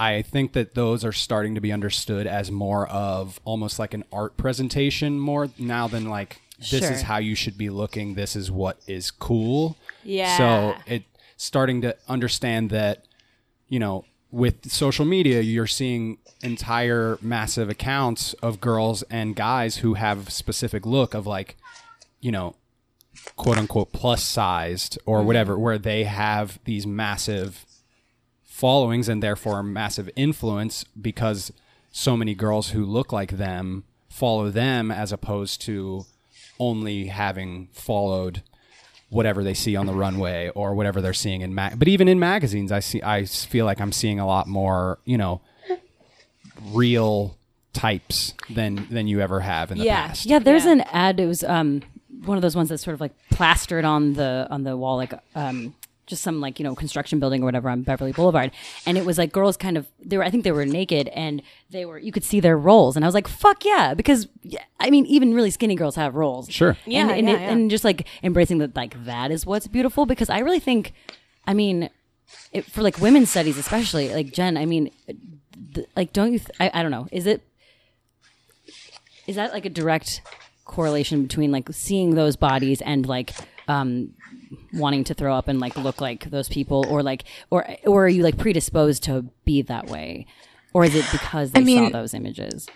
[0.00, 4.02] I think that those are starting to be understood as more of almost like an
[4.12, 6.92] art presentation more now than like this Sure.
[6.92, 9.76] is how you should be looking, this is what is cool.
[10.02, 10.36] Yeah.
[10.36, 11.04] So it
[11.36, 13.04] starting to understand that
[13.68, 19.94] you know with social media you're seeing entire massive accounts of girls and guys who
[19.94, 21.56] have specific look of like
[22.20, 22.54] you know
[23.36, 25.26] quote unquote plus sized or mm-hmm.
[25.28, 27.64] whatever where they have these massive
[28.42, 31.52] followings and therefore massive influence because
[31.90, 36.06] so many girls who look like them follow them as opposed to
[36.58, 38.42] only having followed
[39.10, 42.18] whatever they see on the runway or whatever they're seeing in mag but even in
[42.18, 45.40] magazines I see I feel like I'm seeing a lot more you know
[46.72, 47.36] real
[47.72, 50.06] types than than you ever have in the Yeah.
[50.08, 50.72] past Yeah, there's Yeah.
[50.72, 51.20] an ad.
[51.20, 51.82] It was um
[52.24, 55.12] one of those ones that's sort of like plastered on the on the wall, like
[55.34, 55.74] um
[56.06, 58.50] just some like you know construction building or whatever on Beverly Boulevard,
[58.86, 61.42] and it was like girls kind of they were I think they were naked and
[61.70, 64.28] they were you could see their rolls, and I was like fuck yeah because
[64.80, 66.50] I mean even really skinny girls have rolls.
[66.50, 66.76] Sure.
[66.86, 67.50] Yeah, and, and, yeah, it- yeah.
[67.50, 70.92] and just like embracing that like that is what's beautiful because I really think,
[71.46, 71.88] I mean,
[72.52, 74.90] it, for like women's studies especially like Jen, I mean,
[75.74, 76.38] th- like don't you?
[76.38, 77.08] Th- I I don't know.
[77.12, 77.42] Is it
[79.26, 80.20] is that like a direct
[80.64, 83.32] correlation between like seeing those bodies and like
[83.68, 84.12] um
[84.74, 88.08] wanting to throw up and like look like those people or like or or are
[88.08, 90.26] you like predisposed to be that way
[90.72, 92.68] or is it because they saw mean- those images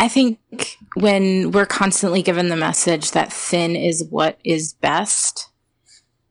[0.00, 5.50] I think when we're constantly given the message that thin is what is best,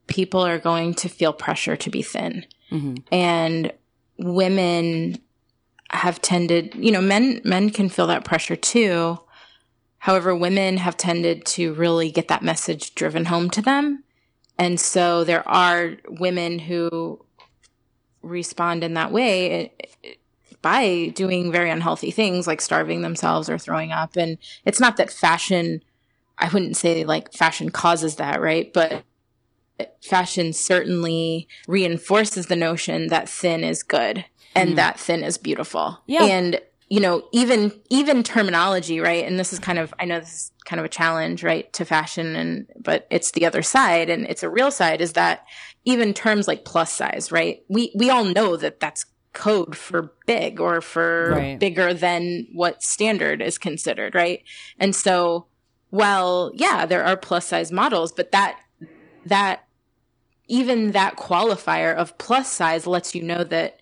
[0.08, 2.44] people are going to feel pressure to be thin.
[2.72, 2.94] Mm-hmm.
[3.12, 3.72] And
[4.18, 5.18] women
[5.90, 9.18] have tended, you know, men men can feel that pressure too.
[9.98, 14.02] However, women have tended to really get that message driven home to them.
[14.60, 17.24] And so there are women who
[18.20, 19.72] respond in that way
[20.04, 20.12] eh,
[20.60, 24.16] by doing very unhealthy things like starving themselves or throwing up.
[24.16, 24.36] And
[24.66, 25.82] it's not that fashion,
[26.36, 28.70] I wouldn't say like fashion causes that, right?
[28.70, 29.02] But
[30.02, 34.76] fashion certainly reinforces the notion that thin is good and hmm.
[34.76, 36.00] that thin is beautiful.
[36.06, 36.24] Yeah.
[36.24, 39.26] And you know, even even terminology, right?
[39.26, 41.86] And this is kind of I know this is kind of a challenge, right, to
[41.86, 45.46] fashion and but it's the other side and it's a real side is that
[45.86, 47.60] even terms like plus size, right?
[47.70, 51.60] We we all know that that's code for big or for Right.
[51.60, 54.42] bigger than what standard is considered, right?
[54.78, 55.48] And so
[55.92, 58.58] well, yeah, there are plus size models, but that
[59.26, 59.62] that
[60.48, 63.79] even that qualifier of plus size lets you know that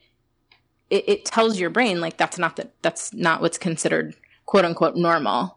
[0.91, 4.14] it, it tells your brain like that's not that that's not what's considered
[4.47, 5.57] quote unquote normal.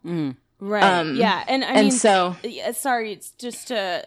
[0.59, 0.83] right.
[0.83, 1.43] Um, yeah.
[1.47, 4.05] And I and mean, so yeah, sorry, it's just to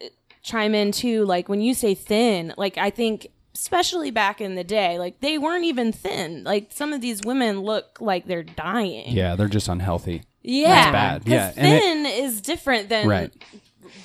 [0.00, 0.06] uh,
[0.42, 1.24] chime in too.
[1.24, 5.38] Like when you say thin, like I think, especially back in the day, like they
[5.38, 6.44] weren't even thin.
[6.44, 9.04] Like some of these women look like they're dying.
[9.08, 11.22] yeah they're just unhealthy yeah, bad.
[11.22, 13.32] 'Cause Yeah, and it- thin is different than Right.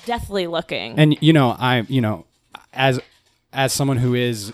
[0.06, 0.98] deathly looking.
[0.98, 2.24] and you know i you know
[2.72, 2.98] as
[3.52, 4.52] as someone who is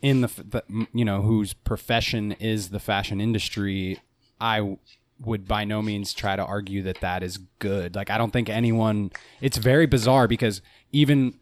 [0.00, 4.00] in the, the you know whose profession is the fashion industry
[4.40, 4.76] i
[5.20, 7.94] would by no means try to argue that that is good.
[7.94, 9.10] Like I don't think anyone.
[9.40, 11.34] It's very bizarre because even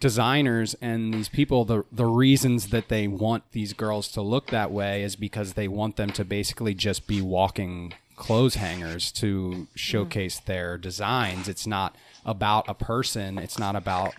[0.00, 4.72] designers and these people the the reasons that they want these girls to look that
[4.72, 10.38] way is because they want them to basically just be walking clothes hangers to showcase
[10.40, 11.48] their designs.
[11.48, 13.38] It's not about a person.
[13.38, 14.14] It's not about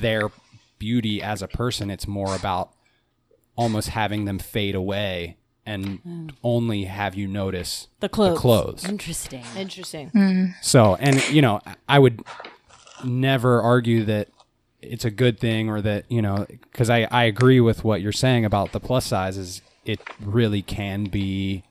[0.00, 0.30] their
[0.78, 1.90] beauty as a person.
[1.90, 2.70] It's more about
[3.56, 5.36] almost having them fade away
[5.66, 6.28] and hmm.
[6.44, 8.38] only have you notice The clothes.
[8.38, 8.84] clothes.
[8.88, 9.44] Interesting.
[9.56, 10.10] Interesting.
[10.10, 10.46] Hmm.
[10.62, 12.22] So, and you know, I would
[13.04, 14.28] never argue that
[14.80, 18.12] it's a good thing or that you know, because I I agree with what you're
[18.12, 19.62] saying about the plus sizes.
[19.84, 21.64] It really can be,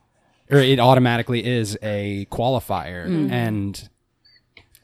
[0.50, 3.30] or it automatically is a qualifier, hmm.
[3.32, 3.88] and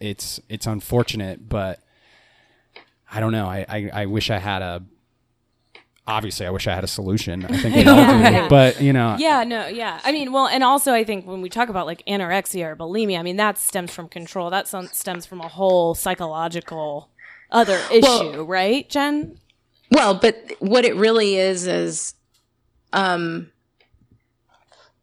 [0.01, 1.81] it's it's unfortunate, but
[3.11, 3.47] I don't know.
[3.47, 4.83] I I, I wish I had a.
[6.07, 7.45] Obviously, I wish I had a solution.
[7.45, 10.01] I think we all do, but you know, Yeah, no, yeah.
[10.03, 13.21] I mean, well, and also I think when we talk about like anorexia or bulimia,
[13.21, 14.51] I mean that stems from control.
[14.51, 17.09] That stems from a whole psychological
[17.53, 19.39] other issue, right, Jen?
[19.93, 22.15] Well, but what it really is is
[22.93, 23.53] um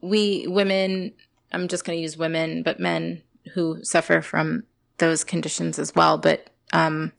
[0.02, 1.14] we women
[1.52, 3.24] I'm just going to use women, but men
[3.54, 4.64] who suffer from
[4.98, 7.14] those conditions as well, but um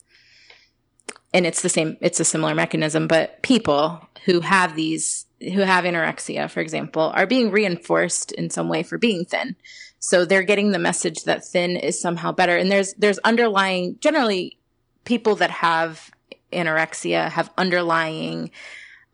[1.33, 5.85] and it's the same it's a similar mechanism, but people who have these who have
[5.85, 9.57] anorexia, for example, are being reinforced in some way for being thin.
[9.99, 14.59] So they're getting the message that thin is somehow better and there's there's underlying generally
[15.05, 16.11] people that have
[16.53, 18.51] anorexia have underlying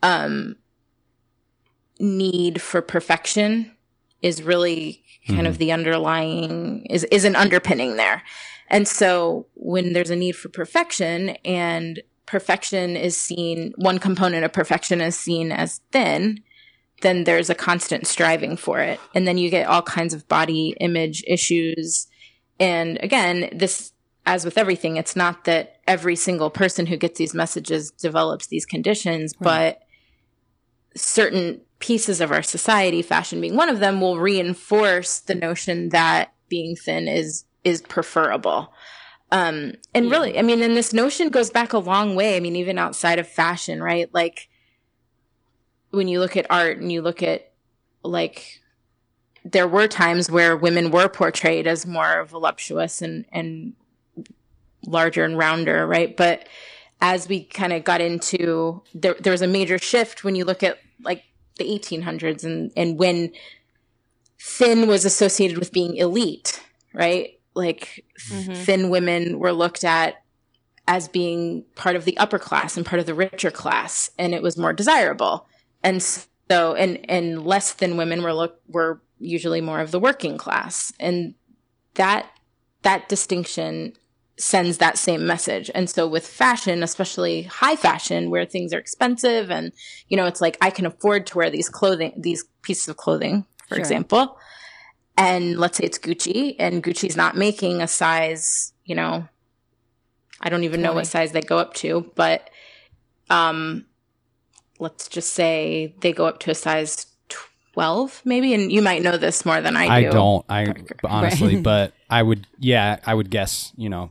[0.02, 0.56] um,
[1.98, 3.72] need for perfection
[4.22, 8.22] is really kind of the underlying is is an underpinning there.
[8.68, 14.52] And so when there's a need for perfection and perfection is seen one component of
[14.52, 16.42] perfection is seen as thin,
[17.02, 18.98] then there's a constant striving for it.
[19.14, 22.08] And then you get all kinds of body image issues.
[22.58, 23.92] And again, this
[24.24, 28.66] as with everything, it's not that every single person who gets these messages develops these
[28.66, 29.82] conditions, but
[30.96, 36.32] certain pieces of our society, fashion being one of them, will reinforce the notion that
[36.48, 38.72] being thin is is preferable.
[39.32, 42.36] Um, and really, I mean, and this notion goes back a long way.
[42.36, 44.08] I mean, even outside of fashion, right?
[44.14, 44.48] Like
[45.90, 47.50] when you look at art and you look at
[48.04, 48.60] like
[49.44, 53.74] there were times where women were portrayed as more voluptuous and and
[54.86, 56.16] larger and rounder, right?
[56.16, 56.48] But
[57.00, 60.62] as we kind of got into there, there was a major shift when you look
[60.62, 61.24] at like
[61.56, 63.32] the 1800s and and when
[64.38, 66.62] thin was associated with being elite,
[66.94, 67.35] right?
[67.56, 68.54] Like mm-hmm.
[68.54, 70.22] thin women were looked at
[70.88, 74.42] as being part of the upper class and part of the richer class, and it
[74.42, 75.46] was more desirable.
[75.82, 80.38] And so, and and less thin women were look were usually more of the working
[80.38, 81.34] class, and
[81.94, 82.30] that
[82.82, 83.94] that distinction
[84.38, 85.70] sends that same message.
[85.74, 89.72] And so with fashion, especially high fashion where things are expensive and
[90.08, 93.46] you know it's like I can afford to wear these clothing these pieces of clothing,
[93.68, 94.38] for example.
[95.18, 99.26] And let's say it's Gucci and Gucci's not making a size, you know,
[100.40, 102.50] I don't even know what size they go up to, but
[103.30, 103.86] um
[104.78, 107.06] let's just say they go up to a size
[107.72, 109.92] 12 maybe and you might know this more than I do.
[109.92, 110.10] I do.
[110.10, 110.44] don't.
[110.48, 112.46] I honestly, but I would.
[112.58, 113.72] Yeah, I would guess.
[113.76, 114.10] You know,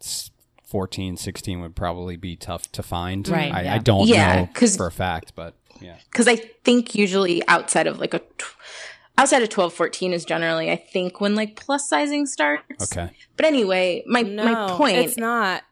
[0.00, 0.30] s-
[0.64, 3.26] 14, 16 would probably be tough to find.
[3.28, 3.74] Right, I, yeah.
[3.74, 5.96] I don't Yeah, know 'cause- for a fact, but yeah.
[6.10, 8.55] because I think usually outside of like a tw-
[9.18, 12.92] outside of 12 14 is generally I think when like plus sizing starts.
[12.92, 13.10] Okay.
[13.36, 15.62] But anyway, my No, my point It's not.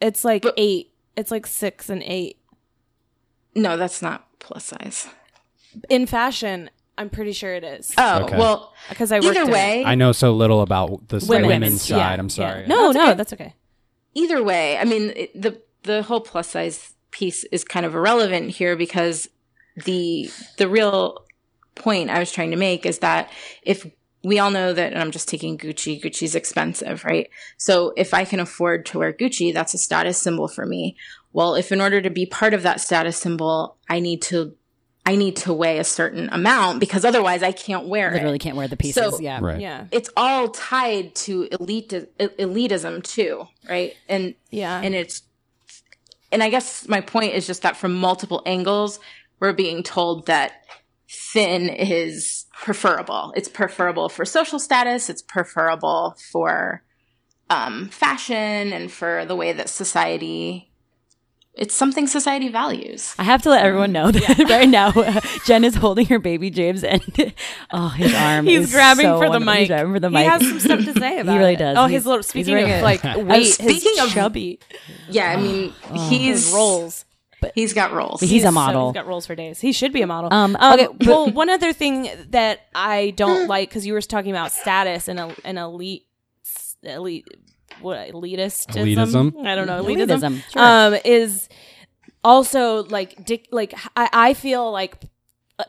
[0.00, 0.92] It's like But- eight.
[1.16, 2.38] It's like six and eight.
[3.54, 5.08] no, that's not plus size.
[5.88, 6.68] In fashion,
[6.98, 7.94] I'm pretty sure it is.
[7.98, 8.36] Oh, Okay.
[8.38, 9.52] well, Because I worked either in it.
[9.52, 12.18] way, I know so little about the Women's, women's yeah, side.
[12.18, 12.30] I'm yeah.
[12.34, 12.66] sorry.
[12.66, 13.14] No, That's no, okay.
[13.14, 13.54] that's okay.
[14.14, 18.50] either way, I mean, it, the the whole plus size piece is kind of irrelevant
[18.50, 19.28] here because
[19.84, 21.24] the the real
[21.76, 23.30] point I was trying to make is that
[23.62, 23.86] if
[24.24, 27.30] we all know that, and I'm just taking Gucci, Gucci's expensive, right?
[27.58, 30.96] So if I can afford to wear Gucci, that's a status symbol for me.
[31.32, 34.56] Well, if in order to be part of that status symbol, I need to
[35.08, 38.40] I need to weigh a certain amount because otherwise I can't wear Literally it.
[38.40, 39.04] can't wear the pieces.
[39.14, 39.38] So- yeah.
[39.40, 39.60] Right.
[39.60, 39.86] Yeah.
[39.92, 43.94] It's all tied to elite elitism too, right?
[44.08, 44.80] And Yeah.
[44.82, 45.22] and it's
[46.32, 48.98] and i guess my point is just that from multiple angles
[49.38, 50.64] we're being told that
[51.08, 56.82] thin is preferable it's preferable for social status it's preferable for
[57.48, 60.70] um, fashion and for the way that society
[61.58, 63.14] it's something society values.
[63.18, 66.50] I have to let everyone know that right now uh, Jen is holding her baby
[66.50, 67.00] James and
[67.70, 69.46] oh his arm He's is grabbing so for the wonderful.
[69.54, 69.58] mic.
[69.60, 70.18] He's grabbing for the mic.
[70.24, 70.32] He mic.
[70.42, 71.58] has some stuff to say about he really it.
[71.58, 71.76] does.
[71.78, 74.58] Oh, He's- his little speaking wearing of a- like weight, his speaking of- chubby
[75.08, 75.72] Yeah, I mean,
[76.10, 76.52] he's his
[77.42, 77.52] rolls.
[77.54, 78.20] He's got roles.
[78.20, 78.88] He's a so- model.
[78.88, 79.60] he's got roles for days.
[79.60, 80.32] He should be a model.
[80.32, 84.00] Um, Um, okay, but- well, one other thing that I don't like because you were
[84.02, 86.06] talking about status and a, an elite,
[86.82, 87.26] elite,
[87.80, 89.44] what elitist Elitism?
[89.46, 90.18] I don't know elitism.
[90.40, 90.62] Elitism, sure.
[90.62, 91.48] Um, is
[92.24, 94.96] also like dic- like I, I feel like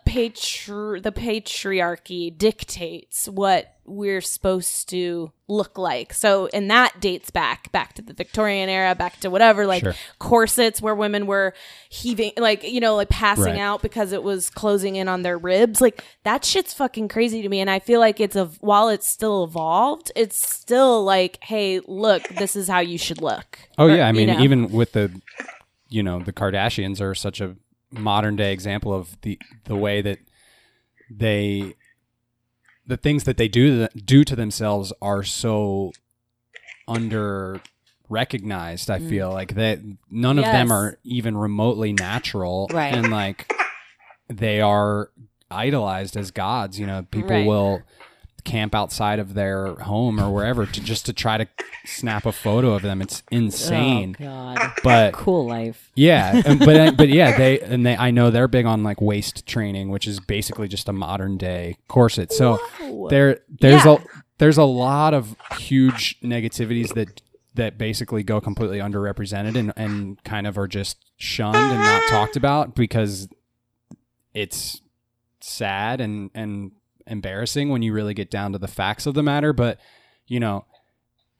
[0.06, 6.14] patri- the patriarchy dictates what we're supposed to look like.
[6.14, 9.94] So, and that dates back back to the Victorian era, back to whatever, like Sure.
[10.20, 11.54] corsets where women were
[11.90, 13.60] heaving, like you know, like passing Right.
[13.60, 15.80] out because it was closing in on their ribs.
[15.80, 17.60] Like that shit's fucking crazy to me.
[17.62, 22.28] And I feel like it's a while it's still evolved, it's still like, hey, look,
[22.28, 23.60] this is how you should look.
[23.78, 24.40] Oh Or, yeah, I you mean know.
[24.42, 25.22] even with the
[25.90, 27.56] you know, the Kardashians are such a
[27.90, 30.20] modern day example of the the way that
[31.10, 31.74] they
[32.88, 35.92] the things that they do do to themselves are so
[36.88, 37.62] under
[38.10, 39.10] recognized i mm.
[39.10, 39.80] feel like that
[40.10, 42.94] none of them are even remotely natural Right.
[42.94, 43.52] and like
[44.30, 45.12] they are
[45.52, 47.46] idolized as gods you know people Right.
[47.46, 47.82] will
[48.48, 51.48] camp outside of their home or wherever to just to try to
[51.86, 55.92] snap a photo of them it's insane Oh God, but cool life.
[55.96, 59.02] yeah, and- but uh, but yeah, they and they I know they're big on like
[59.02, 62.32] waist training, which is basically just a modern day corset.
[62.32, 62.58] So
[63.10, 63.96] there there's Yeah.
[63.96, 63.98] a
[64.40, 67.22] there's a lot of huge negativities that
[67.56, 72.36] that basically go completely underrepresented and and kind of are just shunned and not talked
[72.38, 73.28] about because
[74.34, 74.82] it's
[75.42, 76.72] sad and and
[77.08, 79.80] embarrassing when you really get down to the facts of the matter, but
[80.28, 80.66] you know,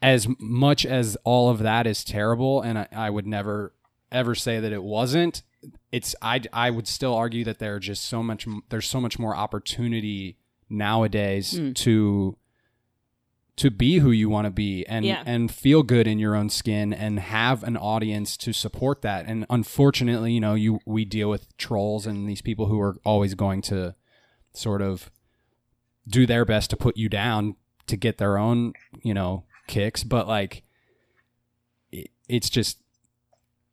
[0.02, 3.74] as much as all of that is terrible, and I, I would never
[4.12, 5.44] ever say that it wasn't.
[5.92, 9.18] It's I I would still argue that there are just so much there's so much
[9.20, 10.38] more opportunity
[10.70, 11.74] nowadays Mm.
[11.76, 12.38] to
[13.56, 15.24] to be who you want to be and Yeah.
[15.26, 19.26] and feel good in your own skin and have an audience to support that.
[19.26, 23.34] And unfortunately, you know, you we deal with trolls and these people who are always
[23.34, 23.96] going to
[24.54, 25.10] sort of
[26.08, 27.56] do their best to put you down
[27.88, 30.64] to get their own, you know, kicks, but like
[31.92, 32.80] it, it's just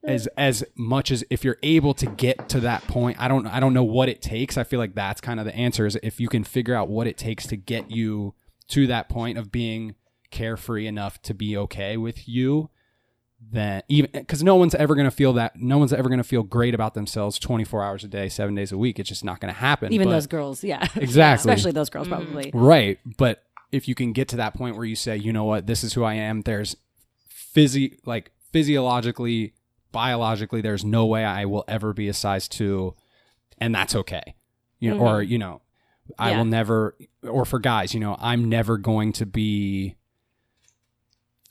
[0.02, 3.60] as as much as if you're able to get to that point, I don't I
[3.60, 4.58] don't know what it takes.
[4.58, 7.06] I feel like that's kind of the answer is if you can figure out what
[7.06, 8.34] it takes to get you
[8.68, 9.94] to that point of being
[10.30, 12.70] carefree enough to be okay with you
[13.54, 16.24] then even because no one's ever going to feel that no one's ever going to
[16.24, 19.40] feel great about themselves 24 hours a day seven days a week it's just not
[19.40, 21.52] going to happen Even But- those girls, yeah, Exactly.
[21.52, 22.22] Especially those girls, mm-hmm.
[22.24, 22.50] probably.
[22.52, 22.98] Right.
[23.18, 23.42] But
[23.72, 25.94] if you can get to that point where you say, you know what, this is
[25.94, 26.76] who I am, there's
[27.54, 29.52] physi like physiologically,
[29.92, 32.94] biologically, there's no way I will ever be a size two,
[33.58, 34.34] and that's okay.
[34.78, 35.32] You know, or mm-hmm.
[35.32, 35.60] you know,
[36.18, 36.38] I Yeah.
[36.38, 39.96] will never or for guys, you know, I'm never going to be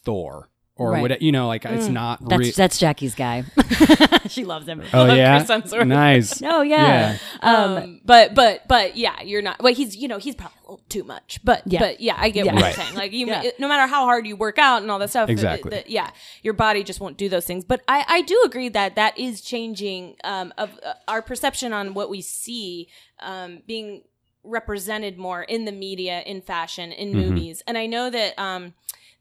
[0.04, 0.49] Thor.
[0.76, 1.01] Or Right.
[1.03, 3.43] what you know, like it's not That's re- that's Jackie's guy.
[4.28, 4.82] she loves him.
[4.91, 5.38] Oh love yeah.
[5.43, 5.88] Chris Hemsworth.
[5.88, 6.41] Nice.
[6.41, 7.17] No, yeah.
[7.41, 9.61] Um, but but but yeah, you're not.
[9.61, 11.39] Well, he's you know he's probably a little too much.
[11.43, 11.80] But Yeah.
[11.80, 12.53] but yeah, I get Yeah.
[12.55, 12.76] what Right.
[12.76, 12.95] you're saying.
[12.97, 13.43] Like you, Yeah.
[13.59, 15.69] no matter how hard you work out and all that stuff, Exactly.
[15.69, 16.09] the- the- yeah,
[16.41, 17.63] your body just won't do those things.
[17.63, 21.93] But I I do agree that that is changing um of uh, our perception on
[21.93, 22.88] what we see
[23.19, 24.01] um being
[24.43, 27.19] represented more in the media, in fashion, in Mm-hmm.
[27.30, 27.63] movies.
[27.67, 28.74] And I know that um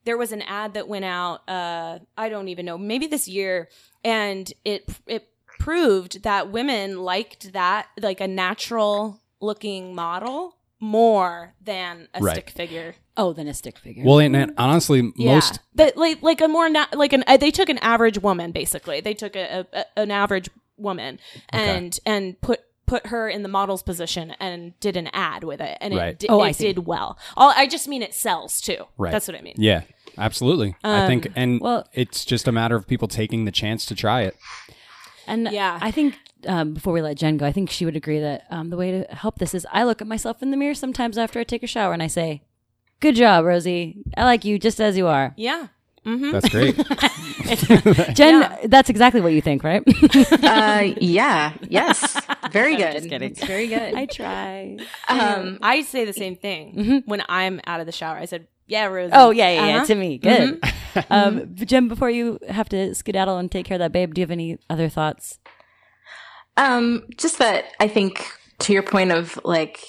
[0.04, 3.68] there was an ad that went out uh I don't even know, maybe this year
[4.04, 5.28] and it it
[5.58, 12.34] proved that women liked that like a natural looking model more than a Right.
[12.34, 12.96] stick figure.
[13.16, 14.04] Oh, than a stick figure.
[14.04, 17.36] Well, and, and honestly, Yeah, most that like like a more na- like an uh,
[17.36, 19.00] they took an average woman basically.
[19.00, 22.60] They took a, a, a- an average woman and and put
[22.92, 26.08] put her in the model's position and did an ad with it and Right.
[26.10, 27.18] it, di- Oh, it I did well.
[27.36, 28.84] All, I just mean it sells too.
[28.98, 29.10] Right.
[29.12, 29.54] That's what I mean.
[29.56, 29.82] Yeah,
[30.18, 30.74] absolutely.
[30.84, 34.22] I think, and well- it's just a matter of people taking the chance to try
[34.22, 34.36] it.
[35.26, 35.78] And Yeah.
[35.80, 38.68] I think um, before we let Jen go, I think she would agree that um,
[38.70, 41.38] the way to help this is I look at myself in the mirror sometimes after
[41.40, 42.42] I take a shower and I say,
[43.00, 44.02] "Good job, Rosie.
[44.16, 45.68] I like you just as you are." Yeah.
[46.04, 46.76] That's great.
[48.14, 49.82] Jen, that's exactly what you think, right?
[49.86, 51.52] uh, yeah.
[51.68, 52.20] Yes.
[52.52, 52.92] Very good.
[52.92, 53.30] just kidding.
[53.30, 53.94] It's very good.
[53.94, 54.76] I try.
[55.08, 58.16] Um, I say the same thing when I'm out of the shower.
[58.16, 59.76] I said, "Yeah, Rosie." Oh yeah, yeah, yeah.
[59.76, 59.86] Uh-huh.
[59.86, 60.60] To me, good.
[61.10, 64.24] um, Jen, before you have to skedaddle and take care of that babe, do you
[64.24, 65.38] have any other thoughts?
[66.58, 68.26] Um, just that I think
[68.60, 69.80] to your point of like,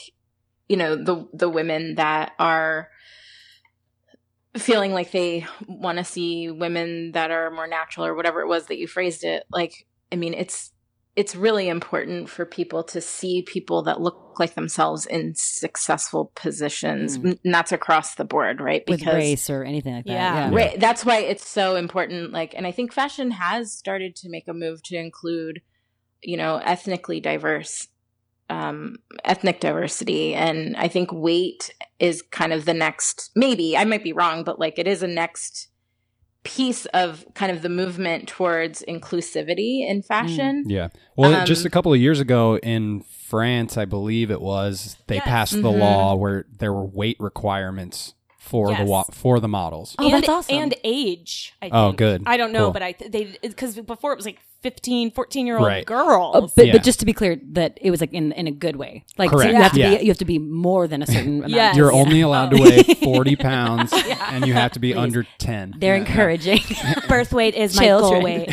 [0.70, 2.89] you know, the the women that are
[4.58, 8.68] feeling like they want to see women that are more natural or whatever it was
[8.68, 10.72] that you phrased it, like I mean, it's
[11.16, 17.20] it's really important for people to see people that look like themselves in successful positions,
[17.20, 17.38] Mm.
[17.43, 18.84] and that's across the board, right?
[18.88, 20.12] with race or anything like that.
[20.12, 20.49] Yeah.
[20.49, 20.56] Yeah.
[20.56, 20.80] Right.
[20.80, 22.32] That's why it's so important.
[22.32, 25.62] Like, and I think fashion has started to make a move to include,
[26.24, 27.88] you know, ethnically diverse,
[28.50, 30.34] um, ethnic diversity.
[30.34, 34.60] And I think weight is kind of the next, maybe I might be wrong, but
[34.60, 35.70] like it is a next
[36.44, 40.66] piece of kind of the movement towards inclusivity in fashion.
[40.68, 40.89] Yeah.
[41.16, 45.16] Well, Um, just a couple of years ago in France, I believe it was, they
[45.16, 45.24] Yes.
[45.26, 45.80] passed the Mhm.
[45.80, 48.14] law where there were weight requirements
[48.44, 49.96] for the wa- for the models.
[49.98, 50.56] Oh, and, that's awesome.
[50.56, 51.54] And age.
[51.62, 51.74] I oh, think.
[51.76, 52.24] Oh, good.
[52.26, 52.72] I don't know, Cool.
[52.74, 55.86] but I th- they because before it was like 15, 14 year old Right.
[55.86, 56.36] girls.
[56.36, 56.74] Oh, but, Yeah.
[56.74, 59.06] but just to be clear, that it was like in, in a good way.
[59.18, 59.52] Like so Correct.
[59.52, 59.98] you have to Yeah.
[59.98, 61.52] be you have to be more than a certain amount.
[61.52, 61.76] Yes.
[61.78, 62.28] You're only oh.
[62.30, 63.94] allowed to weigh 40 pounds
[64.32, 65.76] and you have to be under 10.
[65.78, 66.02] They're Yeah.
[66.02, 66.60] encouraging
[67.10, 68.12] birth weight is my children.
[68.14, 68.50] goal weight.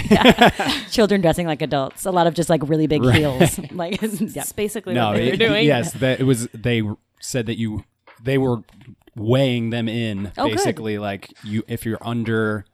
[0.91, 2.07] Children dressing like adults.
[2.07, 3.17] A lot of just like really big Right.
[3.19, 3.59] heels.
[3.73, 4.09] Like yeah.
[4.13, 5.67] That's basically No, what they were doing.
[5.67, 6.49] yes, that it was.
[6.55, 6.83] They
[7.21, 7.85] said that you,
[8.23, 8.59] they were
[9.21, 10.57] weighing them in Oh, good.
[10.57, 12.65] basically like you if you're under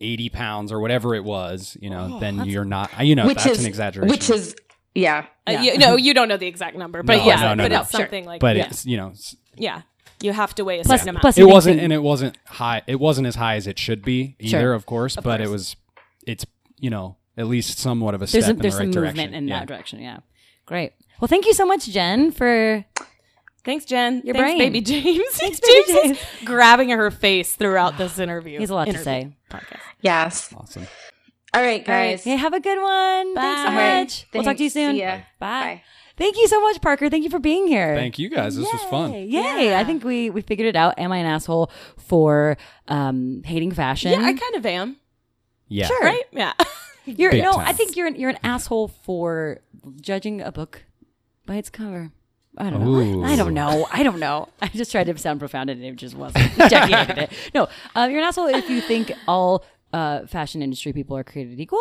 [0.00, 2.90] 80 pounds or whatever it was, you know, then you're not.
[3.04, 4.10] You know, that's is an exaggeration.
[4.10, 4.56] Which is
[4.94, 5.26] yeah.
[5.46, 7.72] Uh, you, no, you don't know the exact number, but No, yeah, no, no, but
[7.72, 7.80] no.
[7.82, 8.66] it's something like but yeah.
[8.66, 9.82] it's you know s- yeah,
[10.20, 11.20] you have to weigh a Plus- certain amount.
[11.22, 14.36] plus- it wasn't and it wasn't high it wasn't as high as it should be
[14.40, 14.72] either Sure.
[14.74, 15.76] of course but it was
[16.26, 16.44] it's
[16.78, 18.90] you know at least somewhat of a there's step a, in there's the right some
[18.92, 19.58] direction movement in yeah.
[19.60, 20.00] that direction.
[20.00, 20.18] Yeah.
[20.66, 20.92] Great.
[21.20, 22.84] Well, thank you so much, Jen, for
[23.64, 24.20] Thanks, Jen.
[24.24, 24.58] Your Thanks, brain.
[24.58, 25.24] baby James.
[25.32, 28.58] Thanks, James baby is grabbing her face throughout this interview.
[28.58, 29.36] He's a lot to interview say.
[29.50, 29.80] Podcast.
[30.02, 30.52] Yes.
[30.56, 30.86] awesome
[31.54, 32.10] All right, All right.
[32.10, 32.24] guys.
[32.24, 33.34] Hey, have a good one.
[33.34, 33.74] Thanks so Bye.
[33.74, 33.74] much.
[33.74, 34.26] All right.
[34.34, 34.94] We'll talk to you soon.
[34.96, 35.16] See ya.
[35.38, 35.60] Bye.
[35.60, 35.82] Bye.
[36.16, 37.08] Thank you so much, Parker.
[37.10, 37.96] Thank you for being here.
[37.96, 39.26] thank you guys this was fun Yay.
[39.26, 39.74] Yay.
[39.76, 40.96] I think we we figured it out.
[40.98, 42.56] Am I an asshole for
[42.86, 44.12] um hating fashion?
[44.12, 44.96] Yeah, I kind of am.
[45.68, 46.00] yeah Sure.
[46.04, 46.22] Right?
[46.30, 46.52] Yeah.
[47.06, 47.66] You're Big no, time.
[47.66, 49.58] I think you're an, you're an asshole for
[50.00, 50.84] judging a book
[51.46, 52.12] by its cover.
[52.56, 52.88] I don't know.
[52.90, 53.24] Ooh.
[53.24, 53.86] I don't know.
[53.92, 54.48] I don't know.
[54.62, 56.52] I just tried to sound profound and it just wasn't.
[56.70, 57.32] Jackie it.
[57.54, 61.58] No, um, you're an asshole if you think all uh, fashion industry people are created
[61.60, 61.80] equal.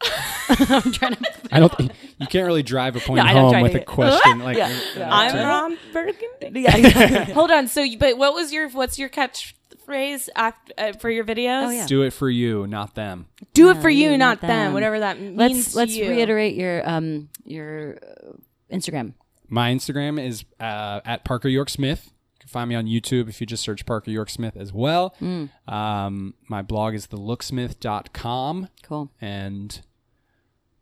[0.48, 1.32] I'm trying to.
[1.50, 3.72] i don't think you can't really drive a point No, I don't home try with
[3.72, 4.80] to- a question like Yeah.
[4.96, 5.08] Yeah.
[5.12, 6.60] I'm to- Ron Burgundy.
[6.60, 7.34] Yeah, exactly.
[7.34, 7.66] Hold on.
[7.66, 11.66] So, you, but what was your what's your catchphrase act, uh, for your videos?
[11.66, 11.86] Oh, yeah.
[11.86, 14.48] do it for you not them Do it for you, you, not not them.
[14.50, 14.72] them.
[14.74, 15.36] Whatever that means.
[15.36, 16.08] let's to let's you.
[16.10, 18.32] reiterate your um your uh,
[18.72, 19.14] Instagram.
[19.48, 23.40] My instagram is uh, at parker york smith you can find me on youtube if
[23.40, 25.48] you just search parker york smith as well Mm.
[25.66, 29.10] um, my blog is thelooksmith.com Cool.
[29.20, 29.80] and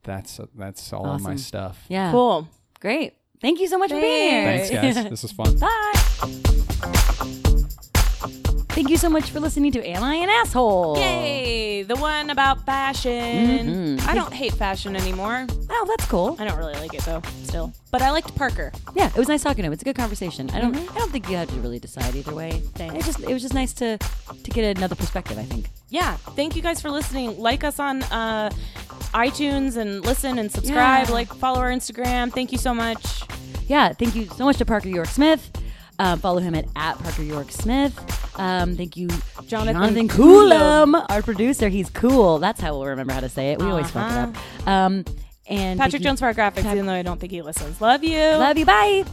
[0.02, 2.10] that's that's all of my stuff Yeah.
[2.12, 2.48] Cool.
[2.80, 3.14] Great.
[3.40, 4.44] Thank you so much for being here.
[4.66, 7.42] thanks guys this was fun Bye.
[8.20, 10.98] Thank you so much for listening to Am I an Asshole?
[10.98, 11.82] Yay!
[11.82, 13.98] The one about fashion.
[14.00, 15.46] I don't hate fashion anymore.
[15.70, 16.36] Oh, that's cool.
[16.38, 17.22] I don't really like it though.
[17.44, 18.72] Still, but I liked Parker.
[18.94, 19.72] Yeah, it was nice talking to him.
[19.72, 20.50] It's a good conversation.
[20.50, 22.62] I don't I don't think you have to really decide either way.
[22.78, 25.70] It just it was just nice to to get another perspective, I think.
[25.88, 26.16] Yeah.
[26.36, 27.38] Thank you guys for listening.
[27.38, 28.50] Like us on uh,
[29.14, 31.08] iTunes and listen and subscribe.
[31.08, 31.14] Yeah.
[31.14, 32.32] Like follow our Instagram.
[32.32, 33.22] Thank you so much.
[33.68, 35.50] Yeah, thank you so much to Parker York Smith.
[35.98, 37.94] Um, follow him at, at Parker York Smith.
[38.38, 39.08] Um, thank you,
[39.46, 40.94] Jonathan Jonathan Coulomb.
[40.94, 41.68] Our producer.
[41.68, 42.38] He's cool.
[42.38, 43.58] That's how we'll remember how to say it.
[43.60, 44.68] We always fuck it up.
[44.68, 45.04] Um,
[45.48, 47.80] and Patrick Jones for our graphics, even though I don't think he listens.
[47.80, 48.18] Love you.
[48.18, 48.66] Love you.
[48.66, 49.04] Bye.